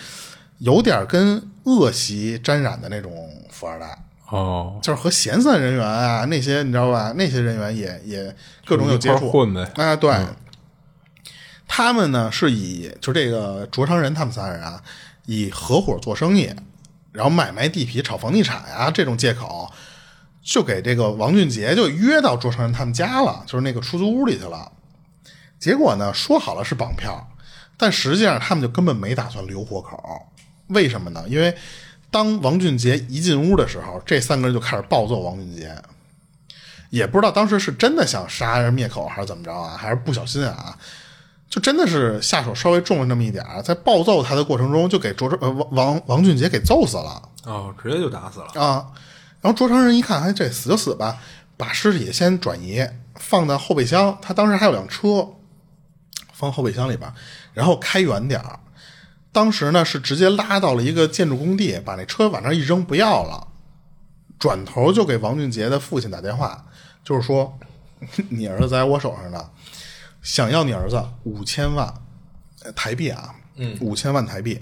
[0.57, 4.05] 有点跟恶习沾染的那种富二代。
[4.31, 7.13] 哦，就是和闲散人员啊那些你知道吧？
[7.17, 10.15] 那些人员也也各种有接触混呗啊，对，
[11.67, 14.83] 他们呢是以就这个卓成仁他们仨人啊，
[15.25, 16.55] 以合伙做生意，
[17.13, 19.73] 然后买卖地皮、炒房地产啊这种借口，
[20.43, 24.71] 就给这个王俊杰就约到卓成仁他们家了，就是那个出租屋里去了。
[25.59, 27.31] 结果呢，说好了是绑票，
[27.79, 29.99] 但实际上他们就根本没打算留活口。
[30.69, 31.25] 为什么呢？
[31.29, 31.57] 因为
[32.11, 35.77] 当王俊杰一进屋的时候，这三个人就开始暴揍王俊杰，
[36.91, 40.77] 也不知道当时是真的想杀人灭口还是怎么着啊，还是不小心啊，
[41.51, 47.23] 就真的是下手稍微重了那么一点儿，在暴揍他的过程中就给卓成呃王王王俊杰给揍死了。
[47.45, 48.87] 哦，直接就打死了，啊。
[49.41, 51.19] 然后卓成人一看，哎，这死就死吧，
[51.57, 52.85] 把尸体先转移，
[53.15, 54.19] 放到后备箱。
[54.21, 55.29] 他当时还有辆车，
[56.33, 57.13] 放后备箱里边，
[57.55, 58.59] 然后开远点儿。
[59.31, 63.49] 当时呢是直接拉到了一个建筑工地，把那车往那儿一扔，不要了。
[64.39, 66.65] 转头就给王俊杰的父亲打电话，
[67.05, 67.59] 就是说
[68.31, 69.51] 你儿子在我手上呢，
[70.23, 71.93] 想要你儿子五千万
[72.63, 74.61] 呃台币啊，嗯，五千万台币。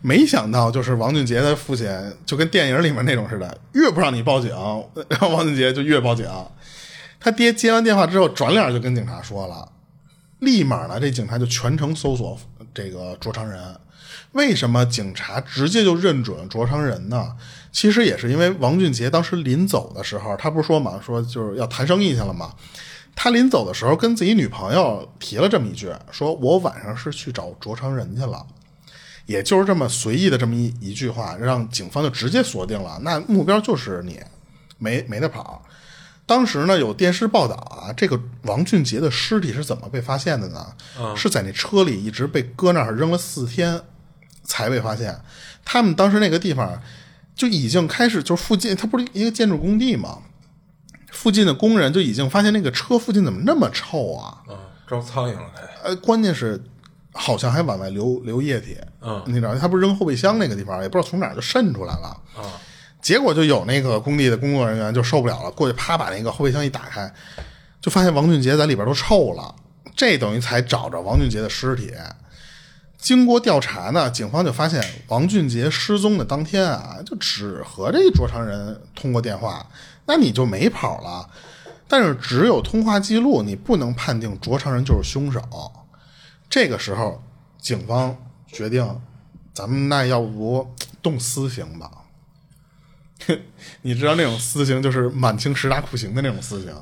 [0.00, 1.88] 没想到，就是王俊杰的父亲
[2.24, 4.50] 就跟电影里面那种似的，越不让你报警，
[5.10, 6.26] 然后王俊杰就越报警。
[7.18, 9.70] 他爹接完电话之后，转脸就跟警察说了，
[10.38, 12.38] 立马呢，这警察就全程搜索
[12.72, 13.60] 这个卓成人。
[14.32, 17.36] 为什么警察直接就认准卓成仁呢？
[17.72, 22.52] 其实也是因为王俊杰当时临走的时候，他不是说嘛，说就是要谈生意去了嘛。
[23.14, 28.46] 他临走的时候跟自己女朋友提了这么一句，说我晚上是去找卓成仁去了。
[29.26, 34.18] 也就是这么随意的这么一一句话，让警方就直接锁定了，那目标就是你，
[34.78, 35.64] 没没得跑。
[36.26, 40.66] 当时呢，有电视报道啊，这个王俊杰的尸体是怎么被发现的呢？
[41.14, 43.80] 是在那车里一直被搁那儿扔了四天
[44.50, 45.16] 才被发现。
[45.64, 46.82] 他们当时那个地方
[47.36, 50.18] 就已经开始，就是附近，它不是一个建筑工地吗？
[51.12, 54.42] 附近的工人就已经发现那个车附近怎么那么臭啊？
[54.48, 54.56] 嗯
[54.88, 56.60] 招苍蝇了，还呃，关键是
[57.12, 62.42] 好像还往外流流液体，嗯你知道，他不是扔后备箱那个地方，也不知道从哪儿就渗出来了，啊，
[63.00, 67.12] 结果就有那个工地的工作人员就受不了了，过去啪把那个后备箱一打开，
[67.80, 69.54] 就发现王俊杰在里边都臭了，
[69.94, 71.92] 这等于才找着王俊杰的尸体。
[73.00, 79.66] 经过调查呢，警方就发现王俊杰失踪的当天啊，就只和这卓长仁通过电话，
[80.06, 81.28] 那你就没跑了。
[81.88, 85.42] 但是只有通话记录，你不能判定卓长仁就是凶手。
[86.48, 87.22] 这个时候，
[87.58, 89.00] 警方决定，
[89.52, 90.72] 咱们那要不
[91.02, 91.90] 动私刑吧？
[93.82, 96.74] 你知道那种私刑就是满清十大酷刑的那种私刑。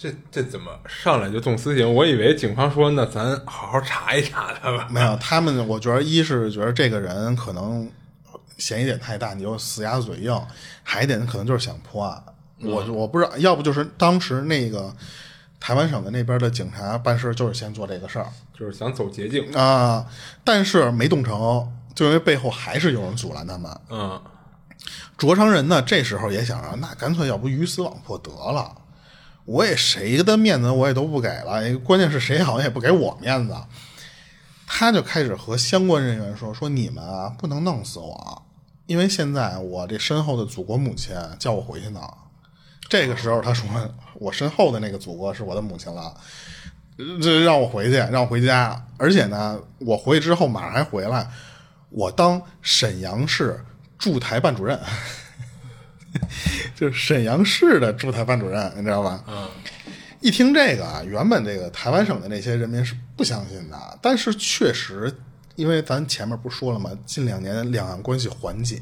[0.00, 1.94] 这这怎么上来就动私刑？
[1.94, 4.88] 我以为警方说那咱好好查一查他吧。
[4.90, 7.86] 没有，他们我觉得一是觉得这个人可能
[8.56, 10.34] 嫌疑点太大，你就死鸭子嘴硬；
[10.82, 12.24] 还一点可能就是想破案。
[12.62, 14.90] 我我不知道，要不就是当时那个
[15.60, 18.26] 台湾省的那边的警察办事就是先做这个事儿
[18.58, 19.52] 就是想走捷径。
[19.52, 20.06] 啊，
[20.42, 23.70] 但是没动成，就因为背后还是有人阻拦他们。
[23.90, 24.18] 嗯，
[25.18, 28.74] 卓长仁呢，这时候也想着，那干脆要不鱼死网破得了，
[29.50, 33.56] 我也谁的面子我也都不给了，关键是谁好像也不给我面子。
[34.64, 38.42] 他就开始和相关人员说：“说你们啊，不能弄死我，
[38.86, 42.00] 因为现在我这身后的祖国母亲叫我回去呢。”
[42.88, 43.68] 这个时候他说
[44.14, 46.14] ：“我身后的那个祖国是我的母亲了，
[47.20, 48.86] 这让我回去，让我回家。
[48.98, 51.28] 而且呢，我回去之后马上还回来，
[51.88, 53.64] 我当沈阳市
[53.98, 54.78] 驻台办主任，
[56.74, 59.22] 就是沈阳市的驻台办主任，你知道吧？
[59.28, 59.48] 嗯，
[60.20, 65.12] 一听这个啊，原本这个台湾省的那些人民是不相信的，但是确实，
[65.56, 66.90] 因为咱前面不是说了吗？
[67.06, 68.80] 近两年两岸关系缓解，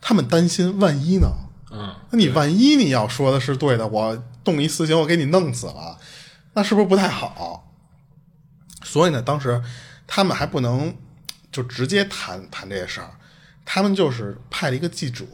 [0.00, 1.28] 他们担心万一呢？
[1.72, 5.98] 嗯，那你万一你要说的是对的，我动一私刑，我给你弄死了，
[6.54, 7.72] 那是不是不太好？
[8.82, 9.62] 所以呢，当时
[10.06, 10.96] 他们还不能
[11.52, 13.10] 就直接谈谈这些事儿，
[13.64, 15.24] 他们就是派了一个记者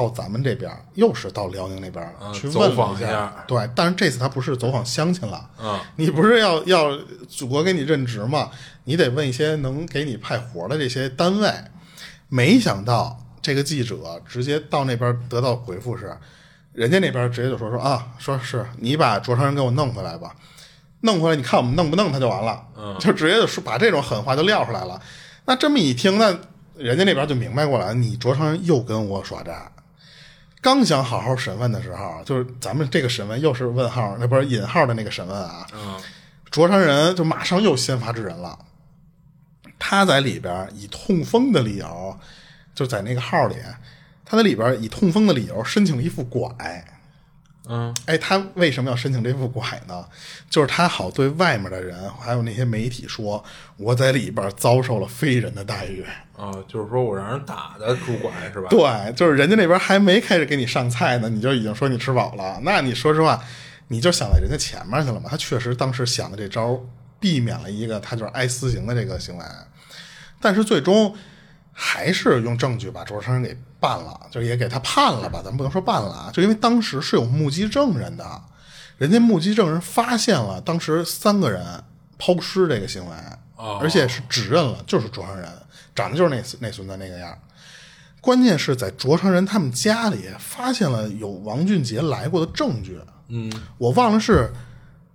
[0.00, 3.44] 到咱们这边，又是到辽宁那边、嗯去问了走访一下下。
[3.46, 6.98] 对，但是这次他不是走访乡亲了，嗯，你不是要要
[7.28, 8.50] 祖国给你任职吗？
[8.84, 11.52] 你得问一些能给你派活的这些单位。
[12.28, 16.16] 没想到这个记者直接到那边得到回复是，
[16.72, 20.34] 人家那边直接就说说啊，说是你把卓长人给我弄回来吧，
[21.00, 25.00] 弄回来你看我们弄不弄他就完了，嗯就直接就说把这种狠话就撂出来了。
[25.44, 26.38] 那这么一听，那
[26.76, 29.70] 人家那边就明白过来，你卓长人又跟我耍诈。
[30.60, 35.66] 刚想好好审问的时候，就是咱们这个审问又是问号，那不是引号的那个审问啊。
[35.72, 35.98] 嗯，
[36.50, 38.58] 卓山人就马上又先发制人了，
[39.78, 42.18] 他在里边以痛风的理由，
[42.74, 43.56] 就在那个号里，
[44.24, 46.84] 他在里边以痛风的理由申请了一副拐。
[47.72, 50.04] 嗯，哎，他为什么要申请这副拐呢？
[50.50, 53.44] 就是他好对外面的人还有那些媒体说，
[53.76, 56.04] 我在里边遭受了非人的待遇。
[56.36, 58.68] 啊，就是说我让人打的拄拐是吧？
[58.70, 62.58] 对，就是人家那边还没开始给你上菜呢，你就已经说你吃饱了。
[62.64, 63.40] 那你说实话，
[63.86, 65.28] 你就想在人家前面去了嘛？
[65.30, 66.76] 他确实当时想的这招，
[67.20, 69.44] 避免了一个他就是挨私刑的这个行为，
[70.40, 71.14] 但是最终
[71.72, 75.40] 还是用证据把周生给办了，就也给他判了吧。
[75.42, 78.24] 咱不能说办了啊，就因为当时是有目击证人的，
[78.98, 81.64] 人家目击证人发现了当时三个人
[82.18, 83.16] 抛尸这个行为，
[83.56, 85.48] 哦而且是指认了就是卓长仁，
[85.94, 87.36] 长得就是那那孙子那个样。
[88.20, 94.52] 关键是在卓成仁他们家里发现了有王俊杰来过的证据，嗯，我忘了是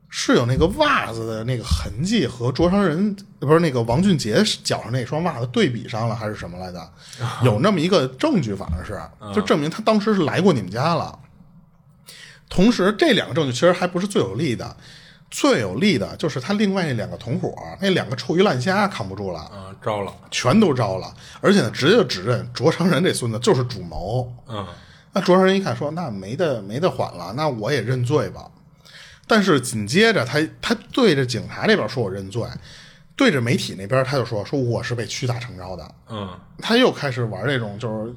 [0.09, 6.89] 是有那个袜子的那个痕迹和卓长仁不是那个王俊杰脚上那双袜子对比上了，还是什么来的？
[7.43, 8.99] 有那么一个证据，反正是
[9.33, 11.19] 就证明他当时是来过你们家了。
[12.47, 14.77] 同时，这两个证据其实还不是最有利的，
[15.29, 24.31] 最有利的就是他另外那两个同伙，那两个臭鱼烂虾扛不住了，嗯，招了，全都招了，而且呢，直接就指认卓长仁这孙子就是主谋。
[24.47, 24.65] 嗯，
[25.11, 28.45] 那卓长仁一看说：“那没得没得缓了，那我也认罪吧。”
[29.27, 32.43] 但是紧接着他他对着警察那边说我认罪，
[33.15, 35.95] 对着媒体那边他就说说我是被屈打成招的。
[36.09, 38.13] 嗯，他又开始玩这种就是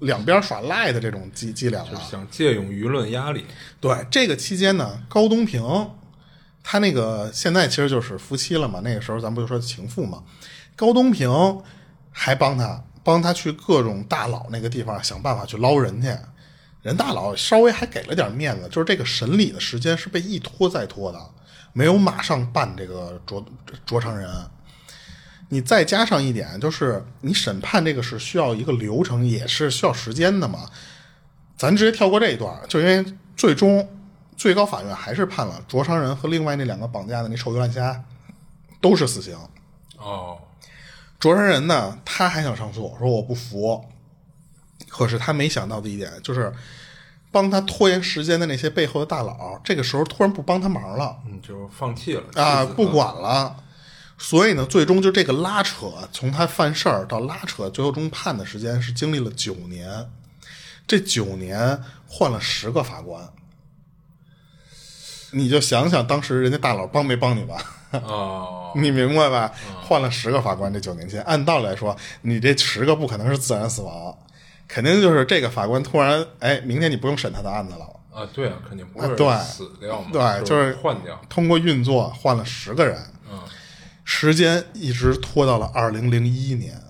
[0.00, 2.00] 两边耍赖的这种伎伎俩了。
[2.00, 3.44] 想借用舆论压力，
[3.80, 5.62] 对这个期间呢，高东平
[6.62, 10.22] 他那个现在其实就是夫妻了嘛，那个时候咱不就说情妇嘛，
[10.74, 11.30] 高东平
[12.10, 16.08] 还帮他帮他去各种大佬那个地方想办法去捞人去，
[16.82, 21.18] 人大佬稍微还给了点面子，就是这个审理的时间是被一拖再拖的，
[21.72, 23.44] 没有马上办这个卓
[23.84, 24.28] 卓长仁。
[25.50, 30.70] 你再加上一点，就是你审判这个是需要一个流程，也是需要时间的嘛。
[31.56, 33.04] 咱直接跳过这一段，就因为
[33.36, 33.86] 最终
[34.36, 38.02] 最高法院还是判了卓昌仁和另外那两个绑架的那臭鱼烂虾
[38.80, 39.36] 都是死刑。
[39.98, 40.38] 哦，
[41.18, 43.84] 卓昌仁呢，他还想上诉，说我不服。
[44.90, 46.52] 可是他没想到的一点就是，
[47.32, 53.56] 帮他拖延时间的那些背后的大佬，这个时候突然不帮他忙了嗯，就放弃了啊，不管了。
[54.18, 60.10] 所以呢，最终就这个拉扯，从他犯事儿到拉扯，最后终判的时间是经历了九年。
[60.86, 63.30] 这九年换了十个法官，
[65.30, 67.62] 你就想想当时人家大佬帮没帮你吧？
[67.92, 69.52] 哦， 你明白吧？
[69.82, 74.18] 换了十个法官，这九年间，按道理来说，你这十个不可能是自然死亡，
[74.72, 81.20] 肯定就是这个法官突然，哎，明天你不用审他的案子了，啊，对啊，肯定不会对死掉嘛，对，就是换掉。
[81.28, 82.96] 通过运作换了十个人，
[83.28, 83.40] 嗯，
[84.04, 86.80] 时间一直拖到了二零零一年，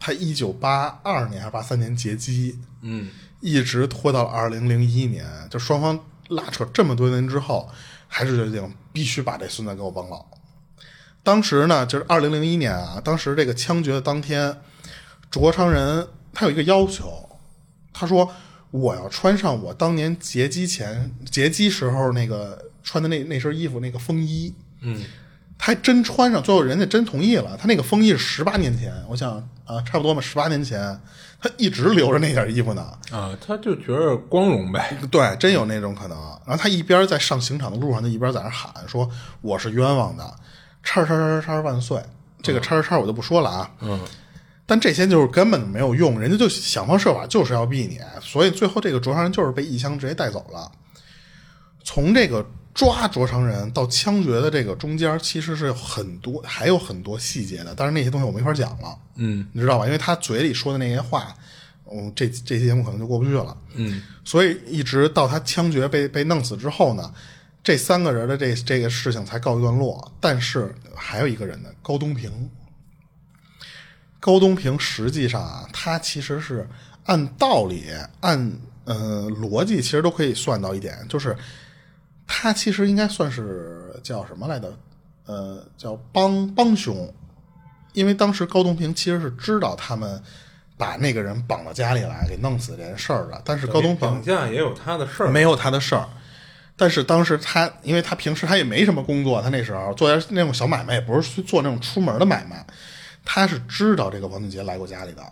[0.00, 3.08] 他一九八二年还是八三年劫机，嗯，
[3.40, 7.68] 一直拖到了二零零一年，就双方拉扯这么多年之后，
[8.08, 10.26] 还是决定必须把这孙子给我崩了。
[11.22, 14.56] 当时呢，就是二零零一年啊，当时这个枪决的当天，
[15.30, 17.28] 卓昌仁他有一个要求，
[17.92, 18.30] 他说
[18.70, 25.02] 我要穿上我当年劫机前劫机时候那个穿的那那身衣服那个风衣，嗯，
[25.58, 27.56] 他还真穿上，最后人家真同意了。
[27.56, 31.00] 他那个风衣是十八年前，我想啊，差不多嘛，十八年前
[31.40, 32.82] 他一直留着那件衣服呢。
[33.10, 34.96] 啊，他就觉得光荣呗。
[35.10, 36.16] 对，真有那种可能。
[36.46, 39.08] 然后他一边在上刑场的路上，他一边在那喊说
[39.42, 40.24] ：“我是冤枉的，
[40.82, 42.02] 叉叉叉叉叉万岁！”
[42.42, 43.70] 这个叉叉叉我就不说了啊。
[43.80, 44.00] 嗯，
[44.70, 50.70] 但这些就是根本没有用，人家就想方设法就是要毙你，所以最后这个卓昌人就是被一枪直接带走了。
[51.82, 59.86] 从这个抓卓昌人到枪决的这个中间，其实是有很多还有很多细节的，但是那些东西我没法讲了，嗯你知道吧？
[59.86, 61.34] 因为他嘴里说的那些话，
[61.92, 63.56] 嗯，这这期节目可能就过不去了。
[63.74, 67.12] 嗯所以一直到他枪决被被弄死之后呢，
[67.64, 70.12] 这三个人的这这个事情才告一段落。
[70.20, 72.30] 但是还有一个人呢，高东平。
[74.20, 76.68] 高东平实际上啊，他其实是
[77.06, 77.86] 按道理、
[78.20, 78.52] 按
[78.84, 81.36] 呃逻辑，其实都可以算到一点，就是
[82.26, 84.72] 他其实应该算是叫什么来着？
[85.26, 87.12] 呃，叫帮帮凶，
[87.92, 90.20] 因为当时高东平其实是知道他们
[90.76, 95.30] 把那个人绑到家里来给弄死这件事儿的，但是高东平绑架也有他的事儿。
[95.30, 96.08] 没有他的事儿。
[96.76, 102.66] 但是当时他，因为他平时他也没什么工作，他那时候做点那种小买卖，也不是做那种出门的买卖，
[103.24, 105.22] 他是知道这个王俊杰来过家里的，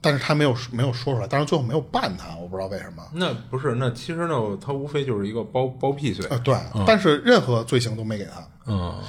[0.00, 3.02] 但是他没有没有说出来，但是最后没有办他，我不知道为什么。
[3.14, 6.26] 那不是，那其实呢，他无非就是一个包包庇罪。
[6.30, 8.46] 呃，对，但是任何罪行都没给他。
[8.66, 9.00] 嗯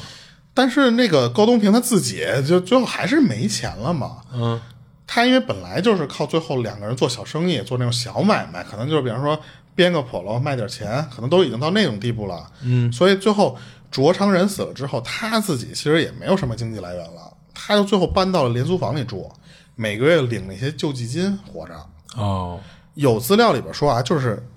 [0.55, 4.61] 但是那个高东平他自己就最后还是没钱了嘛，嗯
[5.07, 9.39] 他因为本来就是靠最后两个人做小生意，做那种小买卖，可能就是比方说
[9.73, 12.47] 编个 polo 卖点钱，可能都已经到那种地步了。
[12.61, 13.57] 嗯，所以最后
[13.89, 19.31] 卓长仁死了之后，他自己其实也没有什么经济来源了，他就最后搬到了廉租房里住，
[19.75, 21.75] 每个月领那些救济金活着。
[22.15, 22.59] 哦
[22.95, 24.47] 有资料里边说啊，就是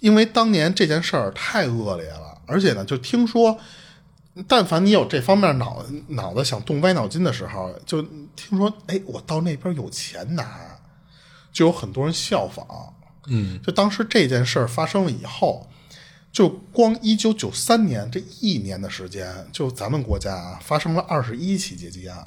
[0.00, 3.56] 因为当年这件事儿太恶劣了，而且呢，就听说，
[4.48, 8.02] 但凡你有这方面脑脑子想动歪脑筋的时候，就
[8.34, 10.44] 听说，哎，我到那边有钱拿，
[11.52, 12.66] 就有很多人效仿。
[13.26, 15.66] 嗯就当时这件事儿发生了以后，
[16.32, 22.26] 就光一九九三年这一年的时间，就咱们国家啊发生了二十一起劫机案。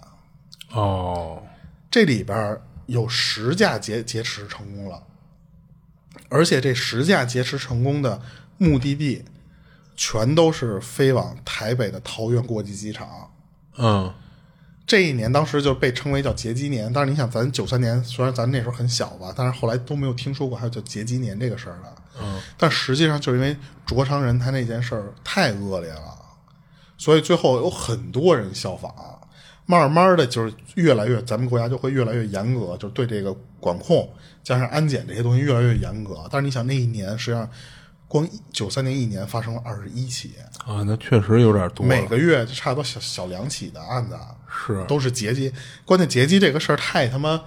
[0.72, 1.42] 哦
[1.90, 5.04] 这里边有十架劫劫持成功了，
[6.30, 8.22] 而且这十架劫持成功的
[8.58, 9.24] 目的地，
[9.96, 13.32] 全都是飞往台北的桃园国际机场。
[13.78, 14.14] 嗯
[14.86, 21.96] 这一年当时就被称为叫劫机年，但是你想，咱九三年虽然咱那时候很小吧，但是后来都没有听说过还有叫劫机年这个事儿了。
[22.22, 26.18] 嗯，但实际上就是因为卓昌人他那件事儿太恶劣了，
[26.98, 29.17] 所以最后有很多人效仿，
[29.68, 34.10] 慢慢的就是越来越，咱们国家就会越来越严格，就是对这个管控
[34.42, 36.26] 加上安检这些东西越来越严格。
[36.32, 37.48] 但是你想那一年实际上
[38.08, 41.86] 光九三年一年发生了二十一起，啊，那确实有点多。
[41.86, 45.52] 每个月就差不多小小两起的案子，啊是都是劫机。
[45.86, 47.44] 关键劫机这个事儿太他妈，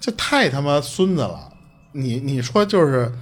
[0.00, 1.52] 这太他妈孙子了。
[1.92, 3.12] 你你说就是，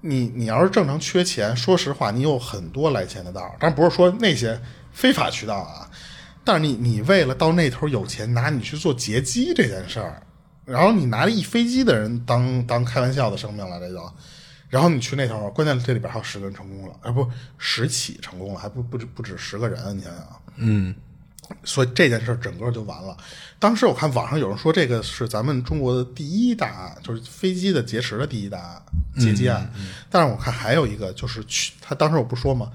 [0.00, 4.60] 你你要是正常缺钱，说实话，你有很多来钱的道儿，但不是说那些
[4.90, 5.88] 非法渠道啊。
[6.44, 10.22] 但是你你为了到那头有钱，拿你去做劫机这件事儿，
[10.64, 14.12] 然后你拿了一飞机的人当当开玩笑的生命了，这就。
[14.68, 17.28] 然后你去那头，关键这里边还有十个人成功了，啊不，
[17.58, 20.40] 十起成功了，还不不止不止十个人，你想想。
[20.56, 20.94] 嗯
[21.64, 23.16] 所以这件事儿整个就完了。
[23.58, 28.82] 当时我看网上有人说这个是咱们中国的第一大案，就是飞机的劫持的第一大案
[29.18, 29.68] 劫机案。
[30.08, 32.70] 但是我看还有一个，就是去他当时我不说嘛，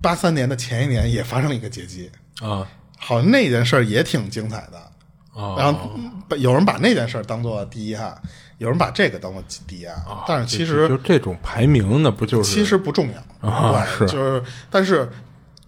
[0.00, 2.10] 八三年的前一年也发生了一个劫机，
[2.40, 2.66] 啊
[3.00, 4.78] 好像那件事儿也挺精彩的。
[5.32, 5.90] 啊，然后
[6.28, 8.20] 把有人把那件事儿当做第一案，
[8.58, 9.96] 有人把这个当做第一案，
[10.26, 13.08] 但是其实就这种排名，那不就是其实不重
[13.40, 15.08] 要，啊对，是就是但是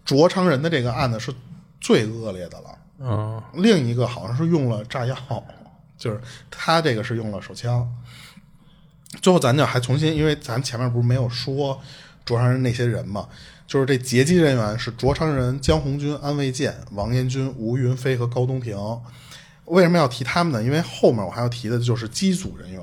[0.04, 1.32] 卓昌人的这个案子是
[1.80, 2.78] 最恶劣的了。
[3.04, 5.16] 嗯另一个好像是用了炸药，
[5.96, 6.20] 就是
[6.50, 7.88] 他这个是用了手枪。
[9.20, 11.80] 最后咱就还重新，因为咱前面不是没有说
[12.24, 13.28] 卓昌人那些人嘛，
[13.66, 18.76] 就是这劫机人员是卓昌人江红军、安卫健、王彦军、吴云飞和高东平。
[19.66, 20.62] 为什么要提他们呢？
[20.62, 22.80] 因为后面我还要提的就是机组人员。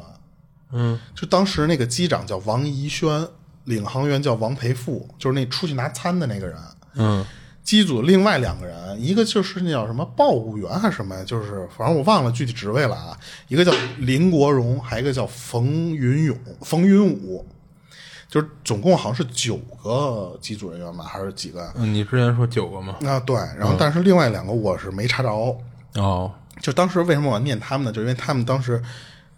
[0.71, 3.27] 嗯就当时那个机长叫王宜轩，
[3.65, 6.57] 领航员叫王培富，就是那出去拿餐的那个人。
[6.95, 7.25] 嗯
[7.61, 13.15] 机组另外两个人，一个就是那叫什么报务员还是什么，就是反正我忘了具体职位了啊。
[13.47, 17.45] 一个叫林国荣，还有一个叫冯云勇、冯云武，
[18.29, 21.67] 就是总共好像是九个机组人员吧，还是几个？
[21.75, 22.95] 嗯，你之前说九个吗？
[23.03, 23.35] 啊，对。
[23.57, 25.29] 然后但是另外两个我是没查着。
[25.95, 27.91] 哦，就当时为什么我要念他们呢？
[27.91, 28.79] 就因为他们当时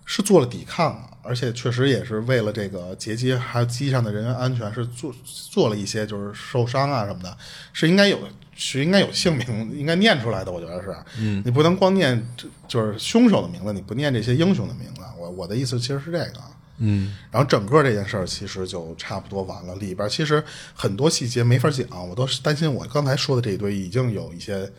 [0.03, 7.37] 是做了抵抗啊，而且确实也是为了这个劫机还有机上的人员安全，是做做了一些就是受伤啊什么的，
[7.71, 8.19] 是应该有
[8.53, 10.93] 是应该有姓名应该念出来的，我觉得是。
[11.17, 12.21] 嗯，你不能光念
[12.67, 15.01] 就是凶手的名字，你不念这些英雄的名字。
[15.17, 16.41] 我我的意思其实是这个。
[16.77, 20.43] 嗯然后整个这件事儿其实就差不多完了，里边其实
[20.73, 24.71] 很多细节没法讲，我都是担心我刚才说的这一堆已经有一些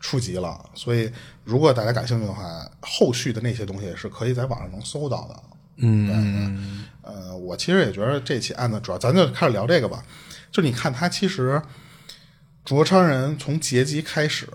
[0.00, 1.10] 触及了，所以
[1.44, 5.42] 如果大家感兴趣的话，后续的那些东西是可以在网上能搜到的。
[5.76, 10.04] 嗯呃，我其实也觉得这起案子主要，咱就开始聊这个吧。
[10.50, 11.60] 就你看他其实
[12.64, 14.48] 卓昌人从劫机开始，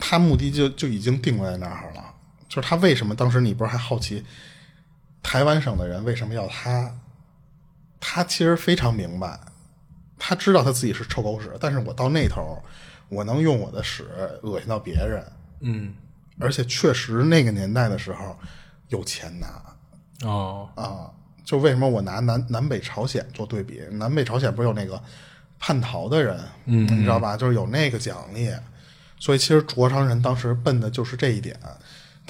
[0.00, 2.14] 他目的就就已经定在那儿了。
[2.48, 4.24] 就是他为什么当时你不是还好奇
[5.22, 6.94] 台湾省的人为什么要他？
[7.98, 9.38] 他其实非常明白，
[10.18, 12.62] 他知道他自己是臭狗屎，但是我到那头，
[13.10, 14.06] 我能用我的屎
[14.42, 15.24] 恶心到别人，
[15.60, 15.94] 嗯
[16.38, 18.34] 而且确实那个年代的时候
[18.88, 20.26] 有钱拿。
[20.26, 21.10] 哦啊，
[21.44, 23.82] 就为什么我拿南南北朝鲜做对比？
[23.92, 25.00] 南北朝鲜不是有那个
[25.58, 27.36] 叛逃的人，嗯，你知道吧？
[27.36, 28.50] 就是有那个奖励，
[29.18, 31.54] 所以其实卓昌人当时奔的就是这一点。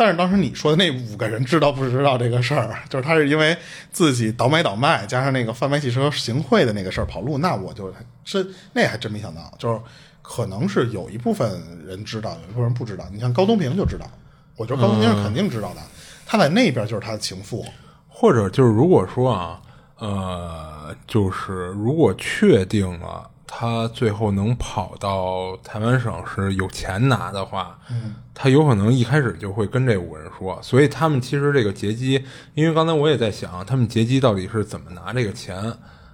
[0.00, 2.74] 但是当时你说的那五个人知道不知道这个事儿？
[2.88, 3.54] 就是他是因为
[3.92, 7.92] 自己倒买倒卖，加上那个贩卖汽车行贿的那个事儿跑路，那我就
[8.24, 9.78] 真那还真没想到，就是
[10.22, 13.04] 可能是有一部分人知道，有一部分人不知道。
[13.12, 14.10] 你像高东平就知道，
[14.56, 15.82] 我觉得高东平是肯定知道的，
[16.24, 17.62] 他在那边就是他的情妇。
[18.08, 19.60] 或者就是如果说啊，
[19.98, 32.24] 呃，就是如果确定了他最后能跑到台湾省是有钱拿的话，嗯，他有可能一开始就会跟这五个人说，所以他们其实这个劫机，
[32.54, 35.56] 因为刚才我也在想，他们劫机到底是怎么拿这个钱，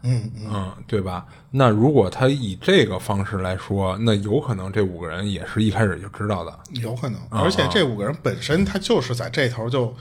[0.03, 1.26] 嗯嗯，对吧？
[1.51, 9.95] 那如果他以这个方式来说，那有可能这五个人也是一开始就知道的，有可能，而且这五个人本身他就是在这头就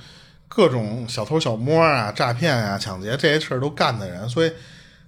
[0.48, 4.52] 各种小偷小摸啊、诈骗啊、抢劫这些事儿都干的人，所以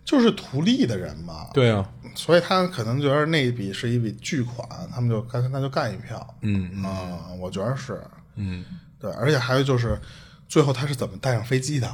[0.08, 1.50] 就是图利的人嘛。
[1.54, 1.86] 对啊，
[2.16, 6.36] 所以他可能觉得那一笔是一笔巨款，他们就干那就干一票。
[6.40, 8.02] 嗯嗯啊、我觉得是
[8.36, 8.64] 嗯，
[9.02, 10.00] 对，而且还有就是
[10.48, 11.94] 最后他是怎么带上飞机的？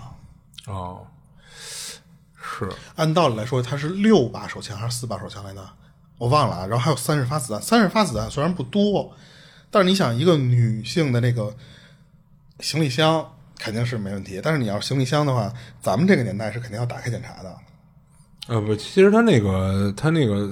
[0.67, 1.07] 哦，
[2.39, 5.67] 是，按道理来说，他是六把手枪还是四把手枪来的？
[6.19, 6.67] 我忘了啊。
[6.67, 9.11] 然后还有三十发子弹，三十发子弹虽然不多，
[9.71, 11.55] 但是你想，一个女性的那个
[12.59, 17.57] 行李箱肯定是没问题，但是你要是行李箱的话，咱们这个年代是肯定要打开检查的。
[18.47, 20.49] 呃不，其实他那个他那个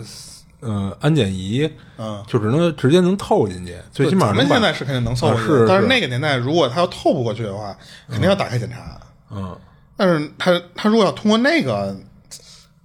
[0.61, 7.77] 呃安检仪，嗯，就只能直接能透进去，最起码咱能把们现在是肯定能凑过去，啊是但是是那个年代如果他要透不过去的话，
[8.07, 8.99] 肯定要打开检查。
[9.29, 9.57] 嗯
[9.97, 11.95] 但是他他如果要通过那个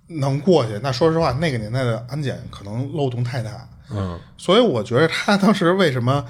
[0.08, 3.50] 能过去，那说实话，那个年代的安检可能漏洞太大。
[3.90, 6.24] 嗯所以我觉得他当时为什么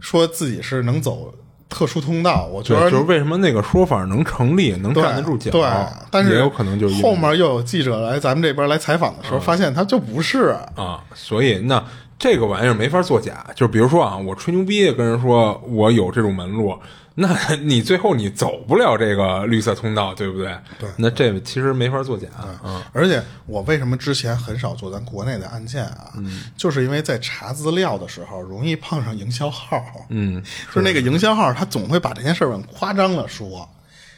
[0.00, 1.32] 说自己是能走
[1.76, 2.46] 特殊通道？
[2.46, 5.62] 我觉，得就是为什么那个说法能成立，能站得住脚，对，
[6.10, 10.56] 但是也有可能就是后面又有记者来咱们这边来采访的时候，发现他就不是。
[10.74, 11.84] 啊，所以那
[12.18, 13.46] 这个玩意儿没法作假。
[13.54, 16.78] 就比如说啊，我吹牛逼跟人说我有这种门路，
[17.14, 20.56] 那你最后你走不了这个绿色通道，对不对？
[20.78, 22.26] 对那这其实没法作假。
[22.64, 26.12] 嗯而且我为什么之前很少做咱国内的案件啊？
[26.16, 29.82] 嗯就是因为在查资料的时候容易碰上营销号。
[30.08, 33.68] 嗯， 就是那个营销号，他总会把这件事儿往夸张了说。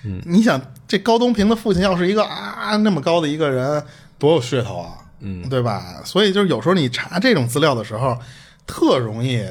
[0.05, 3.83] 嗯，你想这高东平的父亲要是一个啊那么高的一个人，
[4.17, 6.03] 多有噱头啊，嗯，对吧？
[6.05, 8.19] 所以就是有时候你查这种资料的时候，
[8.67, 9.45] 特容易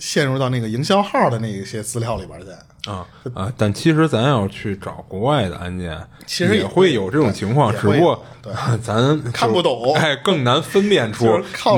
[0.00, 2.56] 陷入到那个营销号的那一些资料里边去。
[2.86, 3.52] 啊啊！
[3.56, 8.52] 但其实咱要去找国外的案件，其实也也会有这种情况，只不过对
[8.82, 11.26] 咱看不懂哎，更难分辨出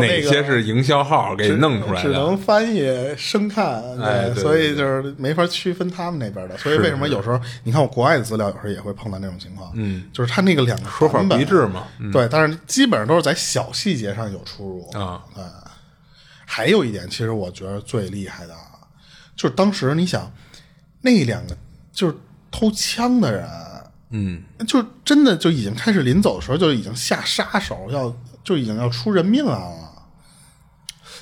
[0.01, 2.37] 哪些是营销号给弄出来的只能。
[2.37, 2.85] 翻译
[3.17, 6.57] 生看，哎对所以就是没法区分他们那边的。
[6.59, 15.23] 所以为什么有时候你看我国外的资料，有时候也会碰到那种情况，嗯，就是他那个两个说法一致嘛嗯对，但是基本上都是在小细节上有出入啊。
[16.45, 18.61] 还有一点，其实我觉得最厉害的啊，
[19.35, 20.31] 就是当时你想
[21.07, 21.57] 那两个
[21.93, 22.17] 就是
[22.51, 23.49] 偷枪的人，
[24.11, 28.13] 嗯，就真的就已经开始临走的时候就已经下杀手，要
[28.43, 30.03] 就已经要出人命案了。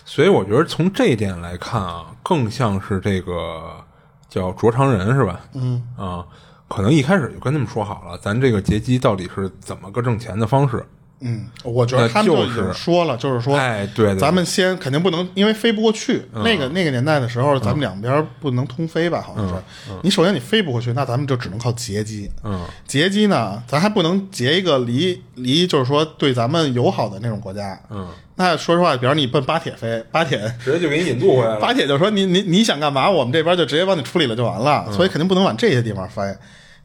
[0.07, 3.85] 所以我觉得从这一点来看啊，更像是这个
[4.27, 5.41] 叫卓长仁是吧？
[5.53, 6.25] 嗯啊，
[6.67, 10.83] 可能一开始就跟他们说好了，咱这个劫机到底是怎么个挣钱的方式。
[11.25, 16.23] 嗯，我觉得他们就就是已经说了，就是说，哎对咱们先肯定不能，因为飞不过去。
[16.45, 19.23] 那个那个年代的时候，咱们两边不能通飞吧？
[19.27, 19.55] 好像是。
[20.03, 22.31] 你首先你飞不过去，那咱们就只能靠劫机。
[22.45, 27.81] 嗯，劫机呢，咱还不能劫一个离离，就是说对咱们友好的那种国家。
[27.91, 28.07] 嗯，
[28.37, 36.23] 那说实话，比如你奔巴铁飞，巴铁直接就给你引渡回来了巴铁就说你你你想干嘛，我们这边就直接帮你处理了就完了，所以肯定不能往这些地方飞，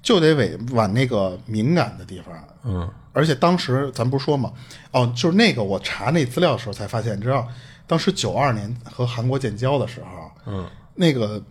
[0.02, 2.34] 就得往往那个敏感的地方。
[2.64, 4.52] 嗯，而且当时咱不是说嘛，
[4.92, 7.48] 哦，就是那个我查那资料的时候才发现，你知道，
[7.88, 11.42] 当时九二年和韩国建交的时候，嗯，那个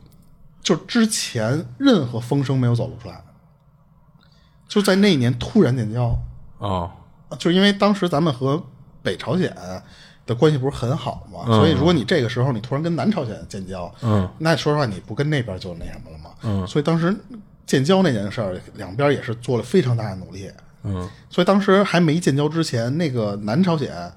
[0.62, 3.22] 就之前任何风声没有走露出来，
[4.68, 6.14] 就在那一年突然建交，
[6.58, 6.90] 哦，
[7.38, 8.62] 就因为当时咱们和
[9.02, 9.50] 北朝鲜
[10.26, 17.16] 的关系不是很好嘛，所以如果你这个时候你突然跟南朝鲜建交，嗯，那说实话你不跟那边就那什么了嘛，嗯，所以当时
[17.68, 20.50] 建交那件事儿，两边也是做了非常大的努力，
[20.82, 24.10] 嗯，所以当时还没建交之前，那个南朝鲜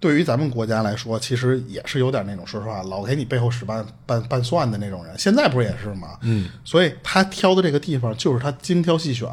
[0.00, 5.16] 对于咱们国家来说，其实也是有点那种说实话，老给你背后使绊绊绊算的那种人。
[5.16, 6.18] 现在不是也是吗？
[6.22, 9.28] 嗯，所以他挑的这个地方就是他精挑细选，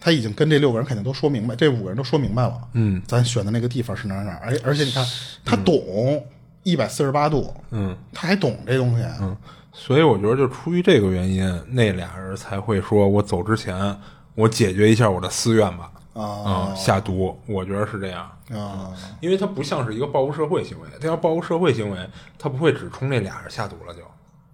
[0.00, 2.56] 他已经跟这六个人肯定都说明白，这五个人都说明白了。
[2.72, 5.04] 嗯，咱选的那个地方是哪儿哪儿，而而且你看
[5.44, 6.24] 他懂
[6.62, 9.36] 一百四十八度，嗯，他还懂这东西，嗯，
[9.78, 13.94] 所以我觉得就出于这个原因，那俩人才会说我走之前，
[14.34, 15.92] 我解决一下我的私怨吧。
[16.14, 18.22] 啊下毒，我觉得是这样。
[18.50, 18.90] 啊，
[19.20, 21.98] 因为他不像是一个报复社会行为，他要报复社会行为，
[22.38, 24.00] 他不会只冲这俩人下毒了就，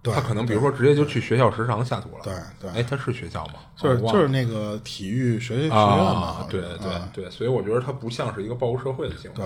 [0.03, 2.23] 对他可能比如说直接就去学校食堂下毒了。
[2.23, 3.53] 对对哎，他是学校吗？
[3.75, 9.37] 就是就是那个体育学学院嘛啊，，对对啊对，所以我觉得他不像是一个报复社会的行为。
[9.37, 9.45] 对，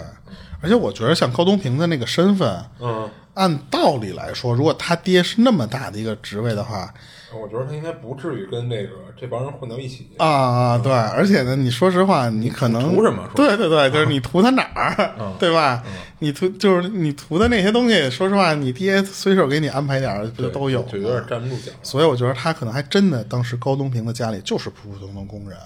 [0.61, 6.91] 而且我觉得像高东平的那个身份，嗯，按道理来说，如果他爹是那么大的一个职位的话，
[7.33, 10.09] 我觉得他应该不至于跟这个这帮人混到一起。
[10.17, 15.83] 啊啊，对，而且呢，你说实话，你可能图什么对对对，就是你图他哪儿，对吧？
[16.19, 21.23] 你图就是你图的那些东西，说实话，你爹随手给你安排点儿，不就都有就有点？
[21.27, 21.71] 站不住脚。
[21.83, 25.57] 所以我觉得他可能还真的，当时高东平的家里就是普普通通工人。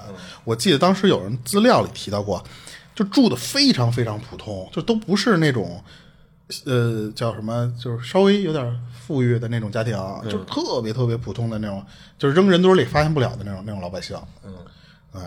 [0.43, 2.43] 我记得当时有人资料里提到过，
[2.95, 5.81] 就住的非常非常普通，就都不是那种，
[6.65, 8.79] 呃，叫什么，就是稍微有点
[9.11, 9.93] 富裕的那种家庭，
[10.23, 11.85] 就是特别特别普通的那种，
[12.17, 14.17] 就是扔人堆里发现不了的那种那种老百姓。
[14.45, 14.55] 嗯，
[15.11, 15.21] 哎，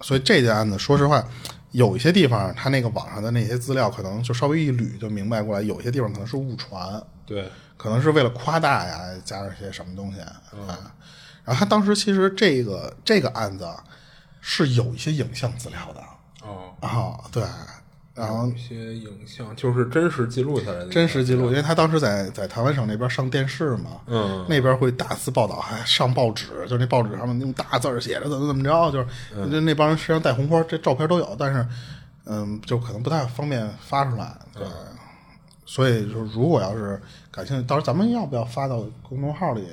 [0.00, 1.26] 所以这件案子，说实话。
[1.72, 10.42] 有一些地方，他那个网上的那些资料，可能就稍微一捋就明白过来；有些地方可能是误传，对，可能是为了夸大呀，加上些什么东西啊。
[11.44, 13.68] 然后他当时其实这个这个案子
[14.40, 16.02] 是有一些影像资料的
[16.44, 17.44] 哦，啊，对，
[18.20, 29.06] 然后一些影像就是真实记录下来的，真实记录，因为他当时在在台湾省那边上电视嘛，嗯，那边会大肆报道，还上报纸，就是那报纸上面用大字写着怎么怎么着，就是、
[29.36, 31.66] 嗯就那帮人身上带红花，这照片都有，但是
[32.26, 34.64] 嗯，就可能不太方便发出来，对。
[34.64, 34.70] 嗯
[35.66, 39.64] 所以，就是如果要是感兴趣，到时候咱们要不要发到公众号里？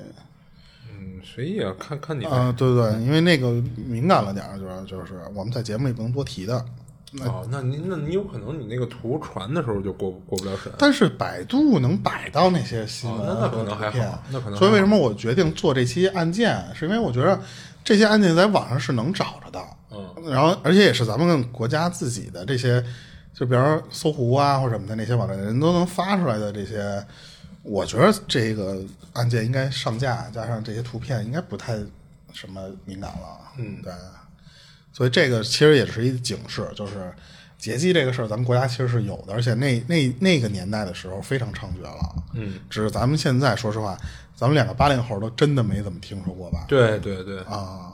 [0.87, 2.29] 嗯，随意啊，看看你呗。
[2.29, 6.63] 啊、对对，因为那个敏感了点儿，就是就是我们在节目里不能多提的。
[7.21, 10.71] 哦，那您那你有可能你那个图传的时候就过过不了审。
[10.77, 17.39] 但是百度能摆到那些新闻哦那可能还好那可能所以为什么我决定做这期案件，是因为我觉得
[17.81, 19.63] 这些案件在网上是能找着的。
[19.89, 22.83] 嗯，然后而且也是咱们国家自己的这些，
[23.33, 27.01] 就比如搜狐啊或者什么的那些网站人都能发出来的这些，
[27.63, 31.77] 我觉得这个案件应该上架，加上这些图片应该不太
[32.33, 33.39] 什么敏感了。
[33.57, 33.93] 嗯对。
[34.97, 37.13] 所以这个其实也是一警示，就是
[37.59, 42.23] 劫机这个事儿，咱们国家其实是有的，而且那那那个年代的时候非常猖獗了。
[42.33, 43.95] 嗯，只是咱们现在说实话，
[44.35, 46.65] 咱们两个八零后都真的没怎么听说过吧？
[46.67, 47.93] 对对对，啊，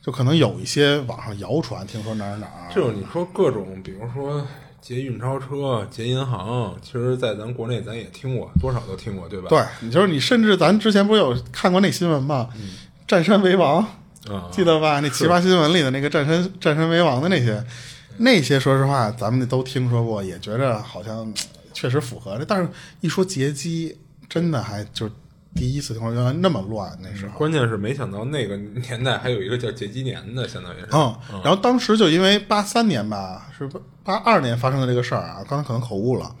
[0.00, 4.46] 就可能有一些网上谣传，听说哪儿哪儿就是你说各种，比如说
[4.80, 9.48] 劫运钞车、劫银行，其实，在咱国内咱也听过，多少都听过，对吧？
[9.48, 12.48] 对，你就是你，甚至咱之前不是有看过那新闻吗？
[13.08, 13.84] 占山为王，
[14.28, 15.00] 啊，记得吧？
[15.00, 17.64] 那奇葩新闻里的那个战神 战神为王的那些，
[18.18, 21.32] 那些说实话，咱们都听说过，也觉着好像
[21.72, 22.38] 确实符合。
[22.46, 22.68] 但是
[23.00, 23.96] 一说劫机，
[24.28, 25.10] 真的还就
[25.54, 27.36] 第一次听说原来那么乱，那时候。
[27.36, 30.86] 关键是没想到那个年代还有一个叫劫机年的，相当于是。
[30.92, 36.34] 嗯，然后当时就因为八三年吧，是八八二年发生的这个事儿啊，刚才可能口误了。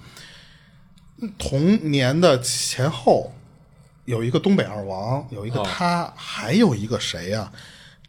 [1.38, 3.32] 同年的前后，
[4.06, 7.52] 有一个东北二王，有一个他，还有一个谁呀、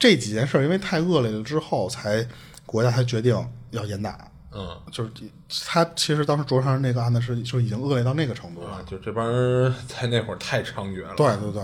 [0.04, 2.28] 这几件事儿因为太恶劣了之后，才
[2.66, 3.34] 国家才决定
[3.72, 4.18] 要严打。
[4.52, 5.10] 嗯，就是
[5.66, 8.72] 他其实当时卓上那个案子是就已经恶劣到那个程度了。
[8.72, 11.14] 啊，就这帮人 在那会儿太猖獗了。
[11.16, 11.64] 对对对，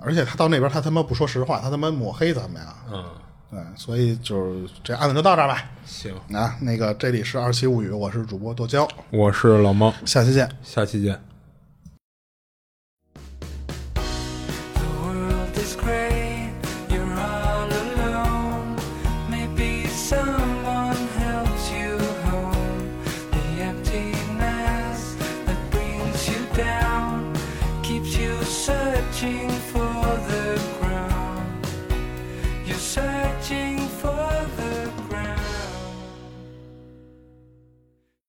[0.00, 2.76] 而且他到那边他他妈不说实话，他他妈抹黑咱们呀。
[2.92, 3.04] 嗯，
[3.50, 5.64] 对，所以就是这案子就到这儿吧。
[5.86, 10.46] 行，啊，那个这里是二七物语，我是主播剁椒，我是老猫，下期见。
[10.62, 11.18] 下期见。